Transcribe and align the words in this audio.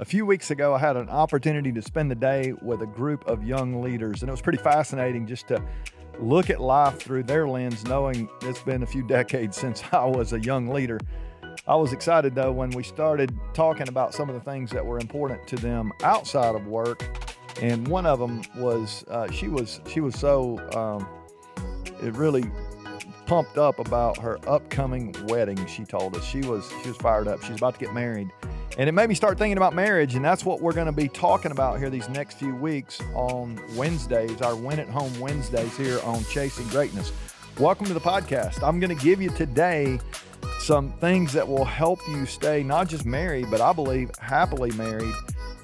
A 0.00 0.04
few 0.06 0.24
weeks 0.24 0.50
ago, 0.50 0.74
I 0.74 0.78
had 0.78 0.96
an 0.96 1.10
opportunity 1.10 1.70
to 1.72 1.82
spend 1.82 2.10
the 2.10 2.14
day 2.14 2.54
with 2.62 2.80
a 2.80 2.86
group 2.86 3.26
of 3.26 3.44
young 3.44 3.82
leaders, 3.82 4.22
and 4.22 4.30
it 4.30 4.32
was 4.32 4.40
pretty 4.40 4.56
fascinating 4.56 5.26
just 5.26 5.46
to 5.48 5.62
look 6.18 6.48
at 6.48 6.58
life 6.58 6.98
through 6.98 7.24
their 7.24 7.46
lens, 7.46 7.84
knowing 7.84 8.26
it's 8.40 8.62
been 8.62 8.82
a 8.82 8.86
few 8.86 9.02
decades 9.06 9.58
since 9.58 9.84
I 9.92 10.06
was 10.06 10.32
a 10.32 10.40
young 10.40 10.68
leader. 10.68 10.98
I 11.68 11.76
was 11.76 11.92
excited 11.92 12.34
though 12.34 12.50
when 12.50 12.70
we 12.70 12.82
started 12.82 13.38
talking 13.52 13.88
about 13.88 14.14
some 14.14 14.30
of 14.30 14.34
the 14.34 14.40
things 14.40 14.70
that 14.70 14.84
were 14.84 14.98
important 14.98 15.46
to 15.48 15.56
them 15.56 15.92
outside 16.02 16.54
of 16.54 16.66
work, 16.66 17.04
and 17.60 17.86
one 17.86 18.06
of 18.06 18.18
them 18.18 18.40
was 18.56 19.04
uh, 19.10 19.30
she 19.30 19.48
was 19.48 19.82
she 19.86 20.00
was 20.00 20.18
so 20.18 20.58
um, 20.74 21.06
it 22.02 22.14
really 22.14 22.50
pumped 23.26 23.58
up 23.58 23.78
about 23.78 24.16
her 24.16 24.38
upcoming 24.48 25.14
wedding. 25.26 25.66
She 25.66 25.84
told 25.84 26.16
us 26.16 26.24
she 26.24 26.40
was 26.40 26.72
she 26.82 26.88
was 26.88 26.96
fired 26.96 27.28
up. 27.28 27.42
She's 27.42 27.58
about 27.58 27.74
to 27.74 27.80
get 27.80 27.92
married, 27.92 28.30
and 28.78 28.88
it 28.88 28.92
made 28.92 29.08
me 29.08 29.14
start 29.14 29.38
thinking 29.38 29.56
about 29.56 29.74
marriage. 29.74 30.14
And 30.14 30.24
that's 30.24 30.44
what 30.44 30.60
we're 30.60 30.72
going 30.72 30.86
to 30.86 30.92
be 30.92 31.08
talking 31.08 31.50
about 31.50 31.78
here 31.78 31.90
these 31.90 32.08
next 32.08 32.38
few 32.38 32.54
weeks 32.54 33.00
on 33.14 33.60
Wednesdays, 33.76 34.40
our 34.40 34.56
Win 34.56 34.78
at 34.78 34.88
Home 34.88 35.18
Wednesdays 35.20 35.76
here 35.76 36.00
on 36.04 36.24
Chasing 36.24 36.66
Greatness. 36.68 37.12
Welcome 37.58 37.86
to 37.86 37.94
the 37.94 38.00
podcast. 38.00 38.62
I'm 38.62 38.80
going 38.80 38.96
to 38.96 39.04
give 39.04 39.20
you 39.20 39.30
today 39.30 39.98
some 40.60 40.92
things 40.92 41.32
that 41.32 41.46
will 41.46 41.64
help 41.64 42.00
you 42.08 42.26
stay 42.26 42.62
not 42.62 42.88
just 42.88 43.04
married, 43.04 43.50
but 43.50 43.60
I 43.60 43.72
believe 43.72 44.10
happily 44.18 44.70
married. 44.72 45.14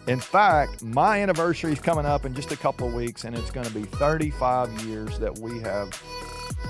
In 0.09 0.21
fact, 0.21 0.83
my 0.83 1.21
anniversary 1.21 1.73
is 1.73 1.81
coming 1.81 2.07
up 2.07 2.25
in 2.25 2.35
just 2.35 2.53
a 2.53 2.57
couple 2.57 2.89
of 2.89 2.95
weeks, 2.95 3.25
and 3.25 3.37
it's 3.37 3.51
going 3.51 3.67
to 3.67 3.75
be 3.75 3.83
35 3.83 4.85
years 4.85 5.19
that 5.19 5.37
we 5.39 5.59
have 5.61 6.01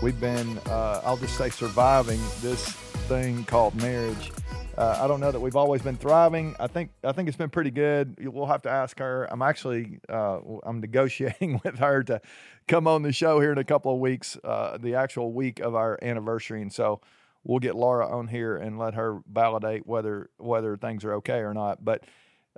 we've 0.02 0.20
been, 0.20 0.58
uh, 0.66 1.00
I'll 1.04 1.16
just 1.16 1.36
say, 1.36 1.50
surviving 1.50 2.20
this 2.40 2.64
thing 3.08 3.44
called 3.44 3.74
marriage. 3.76 4.32
Uh, 4.76 4.98
I 5.00 5.06
don't 5.06 5.20
know 5.20 5.32
that 5.32 5.40
we've 5.40 5.56
always 5.56 5.80
been 5.80 5.96
thriving. 5.96 6.54
I 6.60 6.66
think 6.66 6.90
I 7.02 7.12
think 7.12 7.28
it's 7.28 7.36
been 7.36 7.48
pretty 7.48 7.70
good. 7.70 8.16
We'll 8.20 8.46
have 8.46 8.60
to 8.62 8.70
ask 8.70 8.98
her. 8.98 9.26
I'm 9.32 9.40
actually 9.40 10.00
uh, 10.06 10.40
I'm 10.64 10.80
negotiating 10.80 11.62
with 11.64 11.78
her 11.78 12.02
to 12.04 12.20
come 12.68 12.86
on 12.86 13.02
the 13.02 13.12
show 13.12 13.40
here 13.40 13.52
in 13.52 13.58
a 13.58 13.64
couple 13.64 13.94
of 13.94 14.00
weeks, 14.00 14.36
uh, 14.44 14.76
the 14.76 14.94
actual 14.94 15.32
week 15.32 15.60
of 15.60 15.74
our 15.74 15.98
anniversary, 16.02 16.60
and 16.60 16.70
so 16.70 17.00
we'll 17.42 17.58
get 17.58 17.74
Laura 17.74 18.06
on 18.06 18.28
here 18.28 18.56
and 18.56 18.78
let 18.78 18.92
her 18.94 19.20
validate 19.32 19.86
whether 19.86 20.28
whether 20.36 20.76
things 20.76 21.04
are 21.04 21.14
okay 21.14 21.38
or 21.38 21.54
not. 21.54 21.82
But 21.82 22.04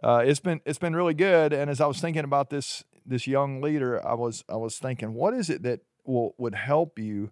uh, 0.03 0.25
it's 0.27 0.41
been 0.41 0.61
it's 0.64 0.79
been 0.79 0.97
really 0.97 1.14
good. 1.14 1.53
And 1.53 1.70
as 1.70 1.81
I 1.81 1.87
was 1.87 2.01
thinking 2.01 2.25
about 2.25 2.51
this 2.51 2.83
this 3.07 3.29
young 3.29 3.61
leader, 3.61 4.05
I 4.05 4.14
was 4.14 4.42
I 4.48 4.57
was 4.57 4.79
thinking, 4.79 5.14
what 5.14 5.35
is 5.35 5.51
it 5.51 5.62
that 5.62 5.83
will 6.05 6.35
would 6.37 6.57
help 6.57 6.98
you 6.98 7.31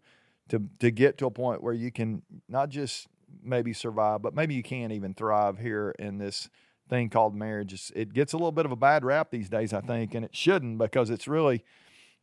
to 0.49 0.63
to 0.79 0.93
get 0.93 1.19
to 1.19 1.27
a 1.27 1.31
point 1.33 1.61
where 1.61 1.75
you 1.75 1.91
can 1.91 2.23
not 2.49 2.69
just 2.69 3.09
maybe 3.43 3.73
survive, 3.73 4.23
but 4.23 4.35
maybe 4.35 4.55
you 4.55 4.63
can't 4.63 4.93
even 4.93 5.15
thrive 5.15 5.59
here 5.59 5.95
in 5.99 6.19
this 6.19 6.49
thing 6.89 7.11
called 7.11 7.35
marriage. 7.35 7.93
It 7.95 8.13
gets 8.13 8.33
a 8.33 8.37
little 8.37 8.53
bit 8.53 8.67
of 8.67 8.73
a 8.73 8.77
bad 8.77 9.05
rap 9.05 9.31
these 9.31 9.49
days, 9.49 9.73
I 9.73 9.81
think, 9.81 10.15
and 10.15 10.25
it 10.25 10.35
shouldn't 10.35 10.79
because 10.79 11.11
it's 11.11 11.29
really 11.29 11.65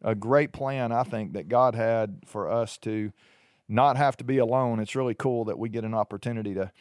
a 0.01 0.15
great 0.15 0.51
plan 0.51 0.91
I 0.91 1.03
think 1.03 1.33
that 1.33 1.47
God 1.49 1.75
had 1.75 2.19
for 2.25 2.51
us 2.51 2.77
to 2.79 3.11
not 3.67 3.97
have 3.97 4.17
to 4.17 4.23
be 4.23 4.37
alone. 4.37 4.79
It's 4.79 4.95
really 4.95 5.15
cool 5.15 5.45
that 5.45 5.57
we 5.57 5.69
get 5.69 5.83
an 5.83 5.93
opportunity 5.93 6.53
to 6.53 6.71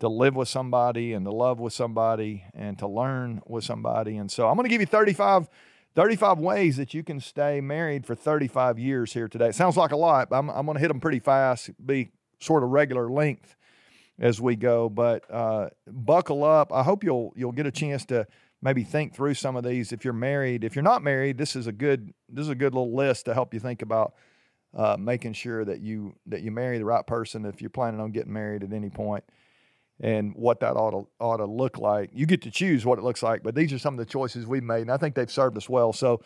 to 0.00 0.08
live 0.08 0.34
with 0.34 0.48
somebody 0.48 1.12
and 1.12 1.26
to 1.26 1.30
love 1.30 1.60
with 1.60 1.74
somebody 1.74 2.44
and 2.54 2.78
to 2.78 2.88
learn 2.88 3.42
with 3.46 3.64
somebody. 3.64 4.16
And 4.16 4.30
so 4.30 4.48
I'm 4.48 4.56
going 4.56 4.64
to 4.64 4.70
give 4.70 4.80
you 4.80 4.86
35 4.86 5.48
35 5.94 6.38
ways 6.38 6.76
that 6.76 6.94
you 6.94 7.02
can 7.02 7.20
stay 7.20 7.60
married 7.60 8.06
for 8.06 8.14
35 8.14 8.78
years 8.78 9.12
here 9.12 9.28
today. 9.28 9.48
It 9.48 9.56
sounds 9.56 9.76
like 9.76 9.90
a 9.90 9.96
lot, 9.96 10.30
but 10.30 10.38
I'm, 10.38 10.48
I'm 10.48 10.64
going 10.64 10.76
to 10.76 10.80
hit 10.80 10.88
them 10.88 11.00
pretty 11.00 11.18
fast, 11.18 11.70
be 11.84 12.12
sort 12.38 12.62
of 12.62 12.70
regular 12.70 13.10
length 13.10 13.56
as 14.20 14.40
we 14.40 14.54
go. 14.54 14.88
But 14.88 15.24
uh, 15.30 15.70
buckle 15.86 16.44
up. 16.44 16.72
I 16.72 16.82
hope 16.82 17.02
you'll 17.02 17.32
you'll 17.34 17.52
get 17.52 17.66
a 17.66 17.72
chance 17.72 18.04
to 18.06 18.26
maybe 18.62 18.84
think 18.84 19.14
through 19.14 19.34
some 19.34 19.56
of 19.56 19.64
these. 19.64 19.92
If 19.92 20.04
you're 20.04 20.12
married, 20.12 20.62
if 20.62 20.76
you're 20.76 20.82
not 20.82 21.02
married, 21.02 21.38
this 21.38 21.56
is 21.56 21.66
a 21.66 21.72
good 21.72 22.12
this 22.28 22.44
is 22.44 22.50
a 22.50 22.54
good 22.54 22.74
little 22.74 22.94
list 22.94 23.24
to 23.24 23.34
help 23.34 23.54
you 23.54 23.60
think 23.60 23.82
about 23.82 24.14
uh, 24.76 24.96
making 24.98 25.32
sure 25.32 25.64
that 25.64 25.80
you 25.80 26.14
that 26.26 26.42
you 26.42 26.50
marry 26.50 26.78
the 26.78 26.84
right 26.84 27.06
person. 27.06 27.44
If 27.44 27.60
you're 27.60 27.70
planning 27.70 28.00
on 28.00 28.12
getting 28.12 28.32
married 28.32 28.62
at 28.62 28.72
any 28.72 28.90
point 28.90 29.24
and 30.00 30.34
what 30.34 30.60
that 30.60 30.76
ought 30.76 30.92
to, 30.92 31.08
ought 31.20 31.36
to 31.36 31.44
look 31.44 31.78
like. 31.78 32.10
You 32.12 32.26
get 32.26 32.42
to 32.42 32.50
choose 32.50 32.86
what 32.86 32.98
it 32.98 33.02
looks 33.02 33.22
like, 33.22 33.42
but 33.42 33.54
these 33.54 33.72
are 33.72 33.78
some 33.78 33.94
of 33.94 33.98
the 33.98 34.06
choices 34.06 34.46
we've 34.46 34.62
made, 34.62 34.82
and 34.82 34.90
I 34.90 34.96
think 34.96 35.14
they've 35.14 35.30
served 35.30 35.56
us 35.56 35.68
well. 35.68 35.92
So, 35.92 36.22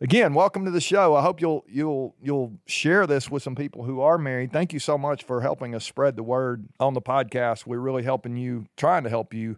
again, 0.00 0.34
welcome 0.34 0.64
to 0.64 0.70
the 0.70 0.80
show. 0.80 1.14
I 1.14 1.22
hope 1.22 1.40
you'll 1.40 1.64
you'll 1.68 2.14
you'll 2.22 2.58
share 2.66 3.06
this 3.06 3.30
with 3.30 3.42
some 3.42 3.54
people 3.54 3.84
who 3.84 4.00
are 4.00 4.18
married. 4.18 4.52
Thank 4.52 4.72
you 4.72 4.78
so 4.78 4.96
much 4.96 5.24
for 5.24 5.40
helping 5.40 5.74
us 5.74 5.84
spread 5.84 6.16
the 6.16 6.22
word 6.22 6.68
on 6.78 6.94
the 6.94 7.02
podcast. 7.02 7.66
We're 7.66 7.78
really 7.78 8.02
helping 8.02 8.36
you, 8.36 8.66
trying 8.76 9.04
to 9.04 9.10
help 9.10 9.34
you. 9.34 9.56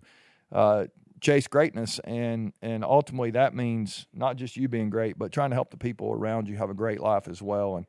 Uh, 0.50 0.86
chase 1.20 1.47
greatness 1.47 2.00
and 2.00 2.53
and 2.62 2.84
ultimately 2.84 3.30
that 3.30 3.54
means 3.54 4.06
not 4.12 4.34
just 4.34 4.56
you 4.56 4.66
being 4.66 4.91
great 4.91 5.16
but 5.16 5.30
trying 5.30 5.50
to 5.50 5.54
help 5.54 5.70
the 5.70 5.76
people 5.76 6.10
around 6.10 6.48
you 6.48 6.56
have 6.56 6.69
a 6.69 6.74
great 6.74 7.00
life 7.00 7.28
as 7.28 7.41
well 7.41 7.76
and 7.76 7.86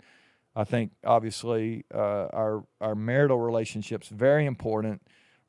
i 0.56 0.64
think 0.64 0.92
obviously 1.04 1.84
uh, 1.92 2.28
our 2.32 2.64
our 2.80 2.94
marital 2.94 3.40
relationships 3.40 4.08
very 4.10 4.46
important 4.46 5.02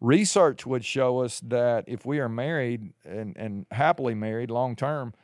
research 0.04 0.66
would 0.66 0.84
show 0.84 1.20
us 1.20 1.40
that 1.40 1.84
if 1.86 2.04
we 2.04 2.20
are 2.20 2.28
married 2.28 2.92
and, 3.04 3.36
and 3.36 3.66
happily 3.70 4.14
married 4.14 4.50
long 4.50 4.76
term, 4.76 5.14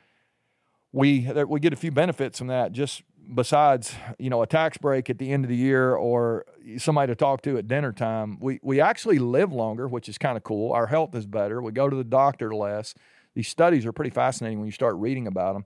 we 0.91 1.31
we 1.47 1.59
get 1.59 1.73
a 1.73 1.77
few 1.77 1.91
benefits 1.91 2.37
from 2.37 2.47
that 2.47 2.71
just 2.71 3.03
besides 3.33 3.93
you 4.19 4.29
know 4.29 4.41
a 4.41 4.47
tax 4.47 4.77
break 4.77 5.09
at 5.09 5.17
the 5.17 5.31
end 5.31 5.45
of 5.45 5.49
the 5.49 5.55
year 5.55 5.95
or 5.95 6.45
somebody 6.77 7.11
to 7.11 7.15
talk 7.15 7.41
to 7.43 7.57
at 7.57 7.67
dinner 7.67 7.91
time. 7.91 8.37
We 8.39 8.59
we 8.61 8.81
actually 8.81 9.19
live 9.19 9.51
longer 9.53 9.87
which 9.87 10.09
is 10.09 10.17
kind 10.17 10.37
of 10.37 10.43
cool. 10.43 10.71
Our 10.73 10.87
health 10.87 11.15
is 11.15 11.25
better. 11.25 11.61
We 11.61 11.71
go 11.71 11.89
to 11.89 11.95
the 11.95 12.03
doctor 12.03 12.53
less. 12.53 12.93
These 13.33 13.47
studies 13.47 13.85
are 13.85 13.93
pretty 13.93 14.11
fascinating 14.11 14.59
when 14.59 14.65
you 14.65 14.73
start 14.73 14.95
reading 14.95 15.27
about 15.27 15.53
them 15.53 15.65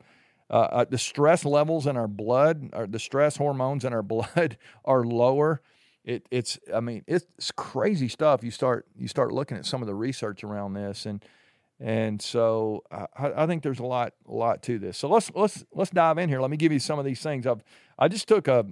uh, 0.49 0.53
uh, 0.53 0.85
the 0.89 0.97
stress 0.97 1.43
levels 1.43 1.87
in 1.87 1.97
our 1.97 2.07
blood 2.07 2.69
or 2.73 2.87
the 2.87 2.99
stress 2.99 3.37
hormones 3.37 3.83
in 3.83 3.93
our 3.93 4.03
blood 4.03 4.57
are 4.83 5.03
lower. 5.03 5.61
It, 6.03 6.27
it's 6.29 6.59
I 6.73 6.81
mean 6.81 7.03
it's 7.07 7.51
crazy 7.55 8.07
stuff. 8.07 8.43
You 8.43 8.51
start 8.51 8.85
you 8.95 9.07
start 9.07 9.31
looking 9.31 9.57
at 9.57 9.65
some 9.65 9.81
of 9.81 9.87
the 9.87 9.95
research 9.95 10.43
around 10.43 10.73
this, 10.73 11.07
and 11.07 11.23
and 11.79 12.21
so 12.21 12.83
I, 12.91 13.07
I 13.17 13.47
think 13.47 13.63
there's 13.63 13.79
a 13.79 13.85
lot 13.85 14.13
a 14.27 14.33
lot 14.33 14.63
to 14.63 14.79
this. 14.79 14.97
So 14.97 15.07
let's 15.09 15.31
let's 15.35 15.65
let's 15.73 15.91
dive 15.91 16.17
in 16.17 16.29
here. 16.29 16.41
Let 16.41 16.51
me 16.51 16.57
give 16.57 16.71
you 16.71 16.79
some 16.79 16.99
of 16.99 17.05
these 17.05 17.21
things. 17.21 17.45
I've 17.45 17.63
I 17.97 18.07
just 18.07 18.27
took 18.27 18.47
a 18.47 18.65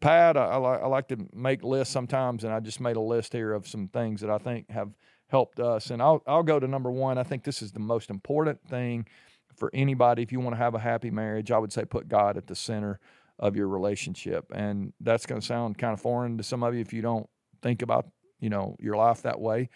pad. 0.00 0.36
I, 0.36 0.44
I, 0.44 0.56
like, 0.56 0.82
I 0.82 0.86
like 0.86 1.08
to 1.08 1.16
make 1.32 1.64
lists 1.64 1.92
sometimes, 1.92 2.44
and 2.44 2.52
I 2.52 2.60
just 2.60 2.80
made 2.80 2.96
a 2.96 3.00
list 3.00 3.32
here 3.32 3.52
of 3.52 3.66
some 3.66 3.88
things 3.88 4.20
that 4.20 4.30
I 4.30 4.38
think 4.38 4.70
have 4.70 4.90
helped 5.28 5.60
us. 5.60 5.90
And 5.90 6.00
I'll 6.00 6.22
I'll 6.26 6.42
go 6.42 6.60
to 6.60 6.68
number 6.68 6.90
one. 6.90 7.18
I 7.18 7.22
think 7.22 7.44
this 7.44 7.62
is 7.62 7.72
the 7.72 7.80
most 7.80 8.10
important 8.10 8.60
thing 8.68 9.06
for 9.56 9.70
anybody. 9.74 10.22
If 10.22 10.32
you 10.32 10.40
want 10.40 10.54
to 10.54 10.58
have 10.58 10.74
a 10.74 10.78
happy 10.78 11.10
marriage, 11.10 11.50
I 11.50 11.58
would 11.58 11.72
say 11.72 11.84
put 11.84 12.08
God 12.08 12.36
at 12.36 12.46
the 12.46 12.54
center 12.54 13.00
of 13.38 13.56
your 13.56 13.68
relationship. 13.68 14.46
And 14.54 14.92
that's 15.00 15.26
going 15.26 15.40
to 15.40 15.46
sound 15.46 15.78
kind 15.78 15.92
of 15.92 16.00
foreign 16.00 16.38
to 16.38 16.42
some 16.42 16.62
of 16.62 16.74
you 16.74 16.80
if 16.80 16.92
you 16.92 17.02
don't 17.02 17.28
think 17.62 17.82
about, 17.82 18.06
you 18.40 18.50
know, 18.50 18.76
your 18.80 18.96
life 18.96 19.22
that 19.22 19.40
way. 19.40 19.68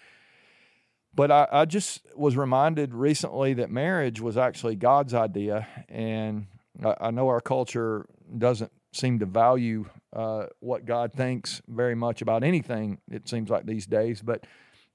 But 1.14 1.30
I, 1.30 1.48
I 1.50 1.64
just 1.64 2.02
was 2.14 2.36
reminded 2.36 2.94
recently 2.94 3.54
that 3.54 3.70
marriage 3.70 4.20
was 4.20 4.36
actually 4.36 4.76
God's 4.76 5.12
idea. 5.12 5.66
And 5.88 6.46
I, 6.84 6.94
I 7.00 7.10
know 7.10 7.28
our 7.28 7.40
culture 7.40 8.06
doesn't 8.38 8.72
seem 8.92 9.18
to 9.18 9.26
value 9.26 9.86
uh, 10.12 10.46
what 10.60 10.84
God 10.84 11.12
thinks 11.12 11.62
very 11.68 11.94
much 11.94 12.22
about 12.22 12.42
anything, 12.42 12.98
it 13.10 13.28
seems 13.28 13.50
like 13.50 13.66
these 13.66 13.86
days. 13.86 14.22
But 14.22 14.46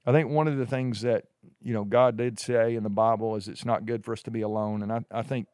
I 0.04 0.12
think 0.12 0.30
one 0.30 0.46
of 0.48 0.56
the 0.56 0.66
things 0.66 1.00
that, 1.02 1.24
you 1.62 1.72
know, 1.72 1.84
God 1.84 2.16
did 2.16 2.38
say 2.38 2.76
in 2.76 2.82
the 2.82 2.90
Bible 2.90 3.36
is 3.36 3.48
it's 3.48 3.64
not 3.64 3.86
good 3.86 4.04
for 4.04 4.12
us 4.12 4.22
to 4.22 4.30
be 4.30 4.42
alone. 4.42 4.82
And 4.82 4.92
I, 4.92 5.04
I 5.10 5.22
think 5.22 5.48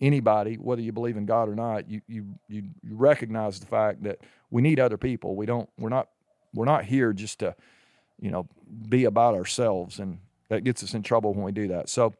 anybody, 0.00 0.54
whether 0.54 0.80
you 0.80 0.92
believe 0.92 1.16
in 1.16 1.26
God 1.26 1.48
or 1.48 1.54
not, 1.54 1.90
you 1.90 2.00
you 2.06 2.26
you 2.48 2.64
recognize 2.88 3.60
the 3.60 3.66
fact 3.66 4.04
that 4.04 4.18
we 4.50 4.62
need 4.62 4.80
other 4.80 4.96
people. 4.96 5.34
We 5.34 5.46
don't. 5.46 5.68
We're 5.78 5.88
not. 5.88 6.08
We're 6.54 6.64
not 6.64 6.84
here 6.84 7.12
just 7.12 7.40
to, 7.40 7.54
you 8.20 8.30
know, 8.30 8.48
be 8.88 9.04
about 9.04 9.34
ourselves, 9.34 9.98
and 9.98 10.18
that 10.48 10.64
gets 10.64 10.82
us 10.82 10.94
in 10.94 11.02
trouble 11.02 11.34
when 11.34 11.44
we 11.44 11.52
do 11.52 11.68
that. 11.68 11.88
So, 11.88 12.14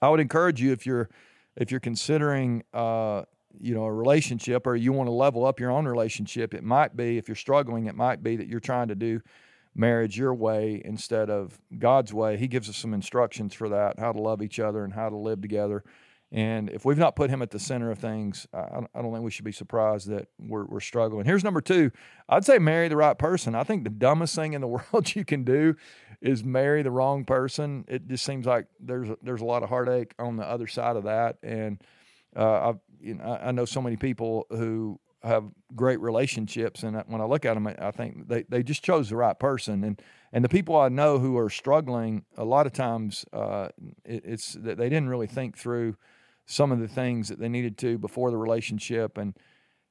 I 0.00 0.08
would 0.08 0.20
encourage 0.20 0.60
you 0.60 0.72
if 0.72 0.86
you're 0.86 1.08
if 1.56 1.70
you're 1.70 1.80
considering, 1.80 2.62
uh, 2.72 3.22
you 3.60 3.74
know, 3.74 3.84
a 3.84 3.92
relationship 3.92 4.66
or 4.66 4.76
you 4.76 4.92
want 4.92 5.08
to 5.08 5.12
level 5.12 5.44
up 5.44 5.58
your 5.58 5.70
own 5.70 5.86
relationship, 5.86 6.54
it 6.54 6.62
might 6.62 6.96
be 6.96 7.18
if 7.18 7.28
you're 7.28 7.34
struggling, 7.34 7.86
it 7.86 7.96
might 7.96 8.22
be 8.22 8.36
that 8.36 8.46
you're 8.46 8.60
trying 8.60 8.88
to 8.88 8.94
do 8.94 9.20
marriage 9.74 10.16
your 10.16 10.34
way 10.34 10.80
instead 10.84 11.30
of 11.30 11.58
God's 11.78 12.12
way. 12.12 12.36
He 12.36 12.48
gives 12.48 12.68
us 12.68 12.76
some 12.76 12.94
instructions 12.94 13.54
for 13.54 13.68
that, 13.68 13.98
how 13.98 14.12
to 14.12 14.20
love 14.20 14.42
each 14.42 14.60
other 14.60 14.84
and 14.84 14.92
how 14.92 15.08
to 15.08 15.16
live 15.16 15.40
together 15.40 15.82
and 16.30 16.68
if 16.68 16.84
we've 16.84 16.98
not 16.98 17.16
put 17.16 17.30
him 17.30 17.40
at 17.40 17.50
the 17.50 17.58
center 17.58 17.90
of 17.90 17.98
things, 17.98 18.46
I, 18.52 18.80
don't 18.94 19.12
think 19.12 19.24
we 19.24 19.30
should 19.30 19.46
be 19.46 19.52
surprised 19.52 20.08
that 20.08 20.28
we're, 20.38 20.66
we're, 20.66 20.80
struggling. 20.80 21.24
Here's 21.24 21.42
number 21.42 21.62
two 21.62 21.90
I'd 22.28 22.44
say 22.44 22.58
marry 22.58 22.88
the 22.88 22.96
right 22.96 23.16
person. 23.16 23.54
I 23.54 23.64
think 23.64 23.84
the 23.84 23.90
dumbest 23.90 24.34
thing 24.34 24.52
in 24.52 24.60
the 24.60 24.66
world 24.92 25.14
you 25.14 25.24
can 25.24 25.44
do 25.44 25.74
is 26.20 26.44
marry 26.44 26.82
the 26.82 26.90
wrong 26.90 27.24
person. 27.24 27.84
It 27.88 28.08
just 28.08 28.24
seems 28.24 28.44
like 28.44 28.66
there's, 28.78 29.08
there's 29.22 29.40
a 29.40 29.46
lot 29.46 29.62
of 29.62 29.70
heartache 29.70 30.14
on 30.18 30.36
the 30.36 30.44
other 30.44 30.66
side 30.66 30.96
of 30.96 31.04
that. 31.04 31.38
And 31.42 31.82
uh, 32.36 32.72
I, 32.72 32.74
you 33.00 33.14
know, 33.14 33.38
I 33.40 33.52
know 33.52 33.64
so 33.64 33.80
many 33.80 33.96
people 33.96 34.46
who 34.50 35.00
have 35.22 35.44
great 35.74 36.00
relationships. 36.00 36.82
And 36.82 37.02
when 37.06 37.20
I 37.20 37.24
look 37.24 37.46
at 37.46 37.54
them, 37.54 37.66
I 37.66 37.90
think 37.90 38.28
they, 38.28 38.44
they 38.48 38.62
just 38.62 38.82
chose 38.82 39.08
the 39.08 39.16
right 39.16 39.38
person. 39.38 39.82
And 39.82 40.02
And 40.32 40.44
the 40.44 40.48
people 40.48 40.76
I 40.76 40.90
know 40.90 41.18
who 41.18 41.38
are 41.38 41.48
struggling, 41.50 42.24
a 42.36 42.44
lot 42.44 42.66
of 42.66 42.72
times 42.72 43.24
uh, 43.32 43.68
it, 44.04 44.24
it's 44.26 44.52
they 44.52 44.74
didn't 44.74 45.08
really 45.08 45.26
think 45.26 45.56
through 45.56 45.96
some 46.48 46.72
of 46.72 46.80
the 46.80 46.88
things 46.88 47.28
that 47.28 47.38
they 47.38 47.48
needed 47.48 47.76
to 47.78 47.98
before 47.98 48.30
the 48.30 48.38
relationship. 48.38 49.18
And 49.18 49.34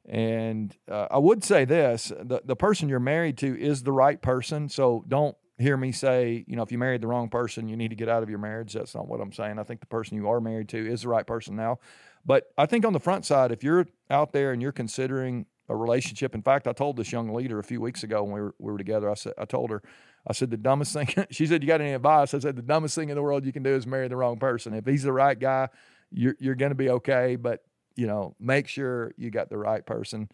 and 0.09 0.75
uh, 0.89 1.07
I 1.11 1.19
would 1.19 1.43
say 1.43 1.63
this: 1.63 2.11
the 2.19 2.41
the 2.43 2.55
person 2.55 2.89
you're 2.89 2.99
married 2.99 3.37
to 3.39 3.59
is 3.59 3.83
the 3.83 3.91
right 3.91 4.21
person. 4.21 4.67
So 4.67 5.05
don't 5.07 5.37
hear 5.59 5.77
me 5.77 5.91
say, 5.91 6.43
you 6.47 6.55
know, 6.55 6.63
if 6.63 6.71
you 6.71 6.77
married 6.77 7.01
the 7.01 7.07
wrong 7.07 7.29
person, 7.29 7.67
you 7.67 7.77
need 7.77 7.89
to 7.89 7.95
get 7.95 8.09
out 8.09 8.23
of 8.23 8.29
your 8.29 8.39
marriage. 8.39 8.73
That's 8.73 8.93
not 8.93 9.07
what 9.07 9.21
I'm 9.21 9.31
saying. 9.31 9.57
I 9.59 9.63
think 9.63 9.79
the 9.79 9.87
person 9.87 10.17
you 10.17 10.29
are 10.29 10.41
married 10.41 10.69
to 10.69 10.77
is 10.77 11.01
the 11.01 11.09
right 11.09 11.25
person 11.25 11.55
now. 11.55 11.79
But 12.25 12.51
I 12.57 12.65
think 12.65 12.85
on 12.85 12.93
the 12.93 12.99
front 12.99 13.25
side, 13.25 13.51
if 13.51 13.63
you're 13.63 13.87
out 14.09 14.33
there 14.33 14.51
and 14.51 14.61
you're 14.61 14.71
considering 14.71 15.45
a 15.69 15.75
relationship, 15.75 16.35
in 16.35 16.41
fact, 16.41 16.67
I 16.67 16.73
told 16.73 16.97
this 16.97 17.11
young 17.11 17.33
leader 17.33 17.59
a 17.59 17.63
few 17.63 17.81
weeks 17.81 18.03
ago 18.03 18.23
when 18.23 18.33
we 18.33 18.41
were, 18.41 18.55
we 18.59 18.71
were 18.71 18.77
together, 18.77 19.09
I 19.09 19.15
said, 19.15 19.33
I 19.37 19.45
told 19.45 19.71
her, 19.71 19.81
I 20.27 20.33
said, 20.33 20.51
the 20.51 20.57
dumbest 20.57 20.93
thing, 20.93 21.07
she 21.31 21.47
said, 21.47 21.63
you 21.63 21.67
got 21.67 21.81
any 21.81 21.93
advice? 21.93 22.33
I 22.33 22.39
said, 22.39 22.55
the 22.55 22.61
dumbest 22.61 22.95
thing 22.95 23.09
in 23.09 23.15
the 23.15 23.21
world 23.21 23.45
you 23.45 23.53
can 23.53 23.63
do 23.63 23.73
is 23.73 23.87
marry 23.87 24.07
the 24.07 24.15
wrong 24.15 24.37
person. 24.37 24.73
If 24.73 24.85
he's 24.85 25.03
the 25.03 25.13
right 25.13 25.39
guy, 25.39 25.69
you're, 26.11 26.35
you're 26.39 26.55
going 26.55 26.71
to 26.71 26.75
be 26.75 26.89
okay. 26.89 27.35
But, 27.35 27.63
you 27.95 28.07
know, 28.07 28.35
make 28.39 28.67
sure 28.67 29.13
you 29.17 29.29
got 29.29 29.49
the 29.49 29.57
right 29.57 29.85
person. 29.85 30.29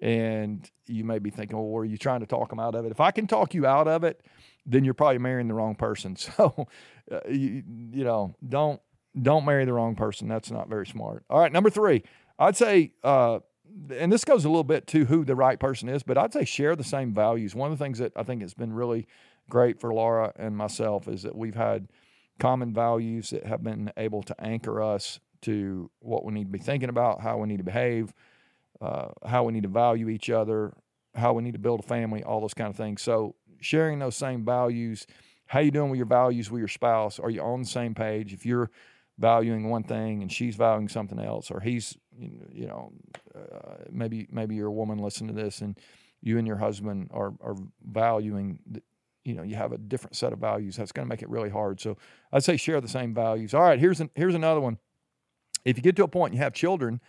And 0.00 0.68
you 0.86 1.04
may 1.04 1.18
be 1.18 1.30
thinking, 1.30 1.56
well, 1.56 1.66
were 1.66 1.84
you 1.84 1.98
trying 1.98 2.20
to 2.20 2.26
talk 2.26 2.48
them 2.48 2.58
out 2.58 2.74
of 2.74 2.86
it? 2.86 2.90
If 2.90 3.00
I 3.00 3.10
can 3.10 3.26
talk 3.26 3.52
you 3.52 3.66
out 3.66 3.86
of 3.86 4.02
it, 4.02 4.22
then 4.64 4.84
you're 4.84 4.94
probably 4.94 5.18
marrying 5.18 5.48
the 5.48 5.54
wrong 5.54 5.74
person. 5.74 6.16
So, 6.36 6.66
uh, 7.10 7.20
you, 7.28 7.64
you 7.92 8.04
know, 8.04 8.36
don't 8.46 8.80
don't 9.20 9.44
marry 9.44 9.64
the 9.64 9.72
wrong 9.72 9.96
person. 9.96 10.28
That's 10.28 10.50
not 10.50 10.68
very 10.68 10.86
smart. 10.86 11.24
All 11.28 11.40
right, 11.40 11.50
number 11.50 11.68
three, 11.68 12.04
I'd 12.38 12.56
say, 12.56 12.92
uh, 13.02 13.40
and 13.94 14.12
this 14.12 14.24
goes 14.24 14.44
a 14.44 14.48
little 14.48 14.64
bit 14.64 14.86
to 14.88 15.06
who 15.06 15.24
the 15.24 15.34
right 15.34 15.58
person 15.58 15.88
is, 15.88 16.02
but 16.02 16.16
I'd 16.16 16.32
say 16.32 16.44
share 16.44 16.76
the 16.76 16.84
same 16.84 17.12
values. 17.12 17.54
One 17.54 17.72
of 17.72 17.78
the 17.78 17.84
things 17.84 17.98
that 17.98 18.12
I 18.16 18.22
think 18.22 18.42
has 18.42 18.54
been 18.54 18.72
really 18.72 19.06
great 19.48 19.80
for 19.80 19.92
Laura 19.92 20.32
and 20.36 20.56
myself 20.56 21.08
is 21.08 21.22
that 21.22 21.36
we've 21.36 21.54
had 21.54 21.88
common 22.40 22.72
values 22.72 23.30
that 23.30 23.46
have 23.46 23.62
been 23.62 23.92
able 23.96 24.22
to 24.24 24.34
anchor 24.40 24.82
us 24.82 25.20
to 25.42 25.90
what 26.00 26.24
we 26.24 26.32
need 26.32 26.44
to 26.44 26.50
be 26.50 26.58
thinking 26.58 26.88
about, 26.88 27.20
how 27.20 27.38
we 27.38 27.46
need 27.48 27.58
to 27.58 27.64
behave, 27.64 28.12
uh, 28.80 29.08
how 29.24 29.44
we 29.44 29.52
need 29.52 29.62
to 29.62 29.68
value 29.68 30.08
each 30.08 30.30
other, 30.30 30.74
how 31.14 31.32
we 31.32 31.42
need 31.42 31.52
to 31.52 31.58
build 31.58 31.80
a 31.80 31.82
family, 31.82 32.22
all 32.24 32.40
those 32.40 32.54
kind 32.54 32.70
of 32.70 32.76
things. 32.76 33.02
So 33.02 33.34
sharing 33.60 33.98
those 33.98 34.16
same 34.16 34.44
values, 34.44 35.06
how 35.46 35.60
you 35.60 35.70
doing 35.70 35.90
with 35.90 35.98
your 35.98 36.06
values 36.06 36.50
with 36.50 36.60
your 36.60 36.68
spouse? 36.68 37.18
Are 37.18 37.30
you 37.30 37.42
on 37.42 37.62
the 37.62 37.68
same 37.68 37.94
page? 37.94 38.32
If 38.32 38.46
you're 38.46 38.70
valuing 39.18 39.68
one 39.68 39.82
thing 39.82 40.22
and 40.22 40.32
she's 40.32 40.56
valuing 40.56 40.88
something 40.88 41.18
else, 41.18 41.50
or 41.50 41.60
he's, 41.60 41.96
you 42.18 42.66
know, 42.66 42.92
uh, 43.34 43.84
maybe 43.90 44.28
maybe 44.30 44.54
you're 44.54 44.68
a 44.68 44.72
woman 44.72 44.98
listening 44.98 45.34
to 45.34 45.42
this 45.42 45.60
and 45.60 45.78
you 46.22 46.38
and 46.38 46.46
your 46.46 46.56
husband 46.56 47.10
are 47.12 47.32
are 47.40 47.56
valuing, 47.84 48.60
you 49.30 49.36
know, 49.36 49.42
you 49.42 49.54
have 49.54 49.72
a 49.72 49.78
different 49.78 50.16
set 50.16 50.32
of 50.32 50.38
values. 50.38 50.76
That's 50.76 50.92
going 50.92 51.06
to 51.06 51.08
make 51.08 51.22
it 51.22 51.28
really 51.28 51.50
hard. 51.50 51.80
So 51.80 51.96
I'd 52.32 52.44
say 52.44 52.56
share 52.56 52.80
the 52.80 52.88
same 52.88 53.14
values. 53.14 53.54
All 53.54 53.62
right, 53.62 53.78
here's 53.78 54.00
an, 54.00 54.10
here's 54.14 54.34
another 54.34 54.60
one. 54.60 54.78
If 55.64 55.76
you 55.76 55.82
get 55.82 55.96
to 55.96 56.04
a 56.04 56.08
point 56.08 56.32
and 56.32 56.38
you 56.38 56.42
have 56.42 56.52
children, 56.52 57.00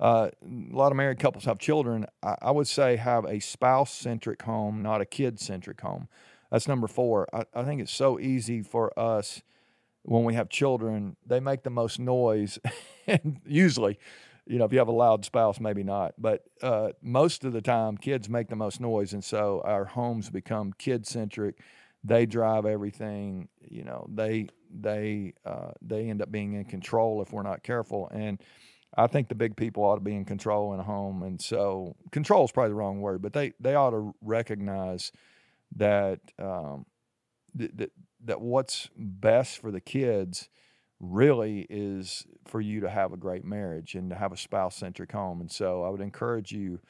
uh, 0.00 0.30
a 0.42 0.76
lot 0.76 0.90
of 0.90 0.96
married 0.96 1.18
couples 1.18 1.44
have 1.44 1.58
children. 1.58 2.06
I, 2.22 2.36
I 2.42 2.50
would 2.50 2.66
say 2.66 2.96
have 2.96 3.24
a 3.24 3.38
spouse 3.38 3.92
centric 3.92 4.42
home, 4.42 4.82
not 4.82 5.00
a 5.00 5.04
kid 5.04 5.38
centric 5.38 5.80
home. 5.80 6.08
That's 6.50 6.66
number 6.66 6.88
four. 6.88 7.28
I, 7.32 7.44
I 7.54 7.64
think 7.64 7.80
it's 7.80 7.92
so 7.92 8.18
easy 8.18 8.62
for 8.62 8.98
us 8.98 9.42
when 10.02 10.24
we 10.24 10.34
have 10.34 10.48
children, 10.48 11.16
they 11.26 11.38
make 11.38 11.62
the 11.62 11.70
most 11.70 11.98
noise. 11.98 12.58
usually, 13.46 13.98
you 14.48 14.58
know, 14.58 14.64
if 14.64 14.72
you 14.72 14.78
have 14.78 14.88
a 14.88 14.92
loud 14.92 15.24
spouse, 15.24 15.60
maybe 15.60 15.84
not. 15.84 16.14
But 16.16 16.44
uh, 16.62 16.88
most 17.02 17.44
of 17.44 17.52
the 17.52 17.60
time, 17.60 17.98
kids 17.98 18.28
make 18.30 18.48
the 18.48 18.56
most 18.56 18.80
noise. 18.80 19.12
And 19.12 19.22
so 19.22 19.62
our 19.64 19.84
homes 19.84 20.30
become 20.30 20.72
kid 20.72 21.06
centric. 21.06 21.60
They 22.02 22.24
drive 22.24 22.64
everything. 22.64 23.48
You 23.60 23.84
know, 23.84 24.06
they 24.12 24.48
they 24.74 25.34
uh, 25.44 25.72
they 25.82 26.08
end 26.08 26.22
up 26.22 26.32
being 26.32 26.54
in 26.54 26.64
control 26.64 27.20
if 27.20 27.30
we're 27.30 27.42
not 27.42 27.62
careful. 27.62 28.08
And 28.08 28.40
I 28.96 29.06
think 29.06 29.28
the 29.28 29.34
big 29.34 29.54
people 29.54 29.84
ought 29.84 29.96
to 29.96 30.00
be 30.00 30.14
in 30.14 30.24
control 30.24 30.72
in 30.72 30.80
a 30.80 30.84
home. 30.84 31.22
And 31.22 31.40
so 31.40 31.94
control 32.10 32.46
is 32.46 32.52
probably 32.52 32.70
the 32.70 32.76
wrong 32.76 33.02
word, 33.02 33.20
but 33.20 33.34
they 33.34 33.52
they 33.60 33.74
ought 33.74 33.90
to 33.90 34.14
recognize 34.22 35.12
that 35.76 36.20
um, 36.38 36.86
that 37.54 37.90
that 38.24 38.40
what's 38.40 38.88
best 38.96 39.58
for 39.58 39.70
the 39.70 39.80
kids 39.80 40.48
really 41.00 41.66
is 41.70 42.26
for 42.46 42.60
you 42.60 42.80
to 42.80 42.90
have 42.90 43.12
a 43.12 43.16
great 43.16 43.44
marriage 43.44 43.94
and 43.94 44.10
to 44.10 44.16
have 44.16 44.32
a 44.32 44.36
spouse 44.36 44.76
centric 44.76 45.12
home. 45.12 45.40
And 45.40 45.50
so 45.50 45.82
I 45.84 45.88
would 45.88 46.00
encourage 46.00 46.52
you 46.52 46.80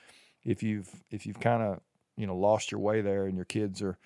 if 0.44 0.62
you've 0.62 0.88
if 1.10 1.26
you've 1.26 1.40
kind 1.40 1.62
of 1.62 1.80
you 2.16 2.26
know 2.26 2.36
lost 2.36 2.72
your 2.72 2.80
way 2.80 3.00
there 3.00 3.26
and 3.26 3.36
your 3.36 3.44
kids 3.44 3.82
are 3.82 3.98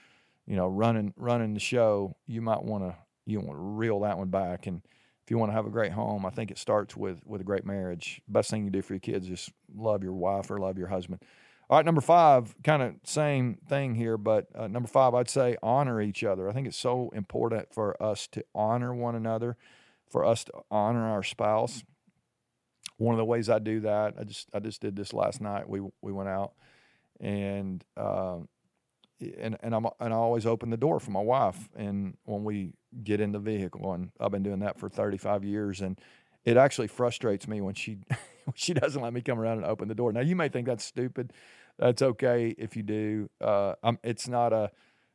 you 0.46 0.56
know 0.56 0.66
running 0.66 1.14
running 1.16 1.54
the 1.54 1.60
show, 1.60 2.16
you 2.26 2.40
might 2.40 2.62
want 2.62 2.84
to 2.84 2.96
you 3.26 3.38
want 3.38 3.52
to 3.52 3.62
reel 3.62 4.00
that 4.00 4.18
one 4.18 4.28
back 4.28 4.66
and 4.66 4.82
if 5.24 5.30
you 5.30 5.38
want 5.38 5.50
to 5.50 5.54
have 5.54 5.66
a 5.66 5.70
great 5.70 5.92
home, 5.92 6.26
I 6.26 6.30
think 6.30 6.50
it 6.50 6.58
starts 6.58 6.96
with 6.96 7.20
with 7.24 7.40
a 7.40 7.44
great 7.44 7.64
marriage. 7.64 8.20
Best 8.26 8.50
thing 8.50 8.64
you 8.64 8.70
do 8.70 8.82
for 8.82 8.94
your 8.94 9.00
kids 9.00 9.28
is 9.28 9.50
love 9.74 10.02
your 10.02 10.14
wife 10.14 10.50
or 10.50 10.58
love 10.58 10.78
your 10.78 10.88
husband. 10.88 11.22
All 11.70 11.78
right, 11.78 11.86
number 11.86 12.00
five, 12.00 12.54
kind 12.62 12.82
of 12.82 12.94
same 13.04 13.56
thing 13.66 13.94
here, 13.94 14.18
but 14.18 14.48
uh, 14.54 14.66
number 14.66 14.88
five, 14.88 15.14
I'd 15.14 15.30
say 15.30 15.56
honor 15.62 16.02
each 16.02 16.22
other. 16.22 16.48
I 16.48 16.52
think 16.52 16.66
it's 16.66 16.76
so 16.76 17.10
important 17.14 17.72
for 17.72 18.00
us 18.02 18.26
to 18.32 18.44
honor 18.54 18.94
one 18.94 19.14
another, 19.14 19.56
for 20.12 20.24
us 20.24 20.44
to 20.44 20.52
honor 20.70 21.08
our 21.08 21.22
spouse. 21.22 21.82
One 22.98 23.14
of 23.14 23.18
the 23.18 23.24
ways 23.24 23.48
I 23.48 23.58
do 23.58 23.80
that, 23.80 24.14
I 24.18 24.24
just 24.24 24.48
I 24.54 24.60
just 24.60 24.80
did 24.80 24.94
this 24.94 25.12
last 25.12 25.40
night. 25.40 25.68
We 25.68 25.80
we 26.02 26.12
went 26.12 26.28
out, 26.28 26.52
and 27.18 27.84
uh, 27.96 28.38
and 29.40 29.56
and 29.60 29.74
I'm 29.74 29.86
and 29.98 30.12
I 30.12 30.16
always 30.16 30.46
open 30.46 30.70
the 30.70 30.76
door 30.76 31.00
for 31.00 31.10
my 31.10 31.20
wife, 31.20 31.68
and 31.74 32.16
when 32.24 32.44
we 32.44 32.74
get 33.02 33.20
in 33.20 33.32
the 33.32 33.40
vehicle, 33.40 33.92
and 33.92 34.10
I've 34.20 34.30
been 34.30 34.44
doing 34.44 34.60
that 34.60 34.78
for 34.78 34.88
35 34.88 35.42
years, 35.42 35.80
and 35.80 35.98
it 36.44 36.56
actually 36.56 36.88
frustrates 36.88 37.48
me 37.48 37.60
when 37.60 37.74
she 37.74 37.98
she 38.54 38.74
doesn't 38.74 39.02
let 39.02 39.12
me 39.12 39.22
come 39.22 39.40
around 39.40 39.56
and 39.58 39.66
open 39.66 39.88
the 39.88 39.94
door. 39.94 40.12
Now 40.12 40.20
you 40.20 40.36
may 40.36 40.48
think 40.48 40.68
that's 40.68 40.84
stupid 40.84 41.32
that's 41.78 42.02
okay 42.02 42.54
if 42.58 42.76
you 42.76 42.82
do. 42.82 43.30
Uh, 43.40 43.74
it's 44.02 44.28
not 44.28 44.52
a. 44.52 44.70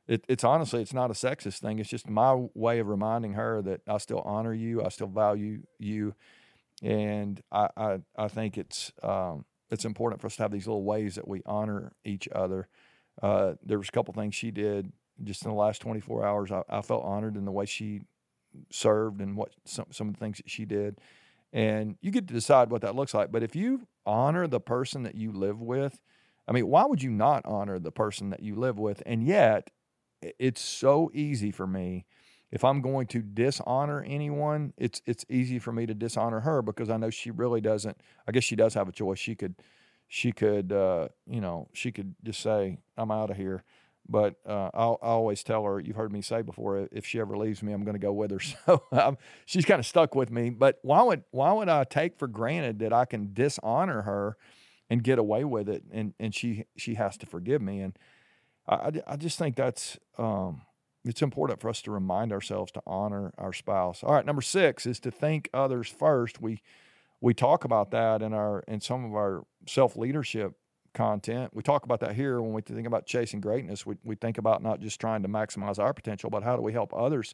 It, 0.07 0.24
it's 0.27 0.44
honestly, 0.44 0.81
it's 0.81 0.94
not 0.94 1.12
a 1.12 1.13
sexist 1.13 1.59
thing. 1.59 1.80
It's 1.80 1.89
just 1.89 2.09
my 2.09 2.48
way 2.54 2.80
of 2.80 2.88
reminding 2.88 3.33
her 3.33 3.62
that 3.63 3.81
I 3.88 3.98
still 3.98 4.21
honor 4.21 4.54
you, 4.54 4.83
I 4.83 4.89
still 4.89 5.07
value 5.07 5.63
you, 5.80 6.15
and 6.81 7.42
I 7.51 7.69
I, 7.75 8.00
I 8.18 8.27
think 8.30 8.57
it's 8.57 8.92
um, 9.04 9.45
it's 9.69 9.86
important 9.86 10.21
for 10.21 10.27
us 10.27 10.38
to 10.38 10.44
have 10.44 10.51
these 10.51 10.68
little 10.68 10.83
ways 10.83 11.15
that 11.15 11.27
we 11.27 11.42
honor 11.45 11.94
each 12.06 12.27
other. 12.33 12.68
Uh, 13.21 13.54
there 13.63 13.77
was 13.77 13.89
a 13.89 13.92
couple 13.92 14.13
things 14.13 14.36
she 14.36 14.51
did 14.51 14.92
just 15.24 15.44
in 15.44 15.50
the 15.50 15.57
last 15.57 15.81
24 15.81 16.25
hours. 16.25 16.51
I, 16.51 16.62
I 16.69 16.81
felt 16.81 17.04
honored 17.04 17.36
in 17.36 17.45
the 17.45 17.51
way 17.51 17.65
she 17.65 18.01
served 18.71 19.21
and 19.21 19.36
what 19.36 19.50
some 19.65 19.88
some 19.92 20.07
of 20.07 20.13
the 20.13 20.19
things 20.19 20.38
that 20.38 20.50
she 20.50 20.65
did. 20.65 21.00
And 21.54 21.95
you 22.02 22.11
get 22.11 22.28
to 22.28 22.33
decide 22.33 22.69
what 22.69 22.81
that 22.81 22.95
looks 22.95 23.14
like. 23.14 23.31
But 23.31 23.44
if 23.44 23.56
you 23.56 23.87
honor 24.06 24.47
the 24.47 24.59
person 24.59 25.04
that 25.04 25.16
you 25.16 25.31
live 25.31 25.61
with, 25.61 26.02
I 26.47 26.52
mean, 26.52 26.68
why 26.68 26.85
would 26.85 27.02
you 27.02 27.09
not 27.09 27.45
honor 27.45 27.80
the 27.80 27.92
person 27.92 28.30
that 28.30 28.42
you 28.42 28.56
live 28.56 28.78
with? 28.78 29.02
And 29.06 29.26
yet, 29.26 29.69
it's 30.21 30.62
so 30.62 31.12
easy 31.14 31.52
for 31.52 31.68
me. 31.68 32.06
If 32.52 32.64
I'm 32.64 32.81
going 32.81 33.07
to 33.07 33.21
dishonor 33.21 34.04
anyone, 34.07 34.74
it's 34.78 35.02
it's 35.06 35.26
easy 35.30 35.59
for 35.59 35.71
me 35.71 35.86
to 35.86 35.94
dishonor 35.94 36.42
her 36.42 36.62
because 36.62 36.90
I 36.90 36.97
know 36.97 37.09
she 37.09 37.30
really 37.30 37.62
doesn't. 37.62 37.97
I 38.28 38.31
guess 38.31 38.44
she 38.44 38.56
does 38.56 38.74
have 38.74 38.88
a 38.88 38.94
choice. 38.94 39.19
She 39.19 39.36
could, 39.36 39.56
she 40.07 40.31
could, 40.31 40.71
uh, 40.71 41.09
you 41.30 41.42
know, 41.42 41.68
she 41.74 41.92
could 41.92 42.16
just 42.24 42.40
say, 42.40 42.80
"I'm 42.97 43.12
out 43.12 43.30
of 43.30 43.38
here." 43.38 43.64
But 44.09 44.36
uh, 44.45 44.69
i 44.74 44.83
always 45.02 45.44
tell 45.44 45.66
her, 45.66 45.81
you've 45.81 45.97
heard 45.97 46.14
me 46.14 46.21
say 46.21 46.42
before, 46.42 46.88
if 46.94 47.06
she 47.06 47.19
ever 47.19 47.36
leaves 47.36 47.62
me, 47.62 47.74
I'm 47.74 47.83
going 47.83 47.95
to 47.95 48.00
go 48.00 48.14
with 48.14 48.31
her. 48.31 48.40
So 48.66 49.18
she's 49.45 49.66
kind 49.66 49.80
of 49.81 49.86
stuck 49.86 50.16
with 50.16 50.31
me. 50.31 50.50
But 50.50 50.80
why 50.81 51.02
would 51.02 51.24
why 51.31 51.52
would 51.52 51.68
I 51.68 51.83
take 51.83 52.18
for 52.18 52.28
granted 52.30 52.80
that 52.80 52.94
I 52.94 53.04
can 53.04 53.33
dishonor 53.33 54.04
her? 54.04 54.38
and 54.90 55.04
get 55.04 55.19
away 55.19 55.44
with 55.44 55.68
it 55.68 55.83
and 55.92 56.14
and 56.19 56.33
she 56.33 56.66
she 56.78 56.95
has 56.95 57.18
to 57.18 57.26
forgive 57.26 57.62
me 57.62 57.81
and 57.81 57.97
I, 58.68 58.92
I 59.06 59.16
just 59.16 59.38
think 59.38 59.56
that's 59.56 59.97
um, 60.18 60.62
it's 61.06 61.21
important 61.21 61.62
for 61.62 61.69
us 61.69 61.81
to 61.83 61.92
remind 61.92 62.33
ourselves 62.33 62.71
to 62.74 62.81
honor 62.86 63.33
our 63.38 63.54
spouse. 63.54 64.04
All 64.04 64.14
right, 64.14 64.26
number 64.26 64.42
six 64.42 64.86
is 64.86 65.00
to 65.02 65.12
think 65.12 65.50
others 65.54 65.88
first. 65.88 66.42
We 66.42 66.62
we 67.21 67.33
talk 67.33 67.64
about 67.64 67.92
that 67.92 68.21
in 68.21 68.33
our 68.33 68.64
in 68.68 68.81
some 68.81 69.06
of 69.06 69.14
our 69.14 69.44
self 69.68 69.95
leadership 69.95 70.54
content. 70.94 71.52
We 71.54 71.64
talk 71.64 71.83
about 71.83 72.00
that 72.02 72.16
here 72.16 72.42
when 72.42 72.54
we 72.54 72.62
think 72.62 72.88
about 72.88 73.06
chasing 73.06 73.42
greatness. 73.42 73.86
We 73.86 73.95
we 74.04 74.16
think 74.16 74.38
about 74.38 74.62
not 74.62 74.80
just 74.80 75.00
trying 75.00 75.24
to 75.24 75.30
maximize 75.30 75.80
our 75.80 75.94
potential, 75.94 76.30
but 76.30 76.44
how 76.44 76.56
do 76.56 76.62
we 76.62 76.74
help 76.74 76.94
others 76.94 77.33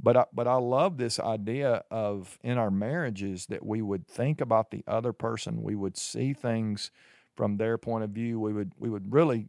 but 0.00 0.16
I, 0.16 0.24
but 0.32 0.46
I 0.46 0.56
love 0.56 0.96
this 0.96 1.20
idea 1.20 1.84
of 1.90 2.38
in 2.42 2.58
our 2.58 2.70
marriages 2.70 3.46
that 3.46 3.64
we 3.64 3.82
would 3.82 4.06
think 4.08 4.40
about 4.40 4.70
the 4.70 4.82
other 4.86 5.12
person. 5.12 5.62
We 5.62 5.74
would 5.74 5.96
see 5.96 6.32
things 6.32 6.90
from 7.36 7.56
their 7.56 7.78
point 7.78 8.04
of 8.04 8.10
view. 8.10 8.40
We 8.40 8.52
would 8.52 8.72
we 8.78 8.90
would 8.90 9.12
really 9.12 9.46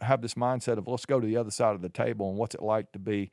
have 0.00 0.22
this 0.22 0.34
mindset 0.34 0.78
of 0.78 0.86
let's 0.88 1.06
go 1.06 1.20
to 1.20 1.26
the 1.26 1.36
other 1.36 1.50
side 1.50 1.74
of 1.74 1.82
the 1.82 1.88
table 1.88 2.30
and 2.30 2.38
what's 2.38 2.54
it 2.54 2.62
like 2.62 2.92
to 2.92 2.98
be 2.98 3.30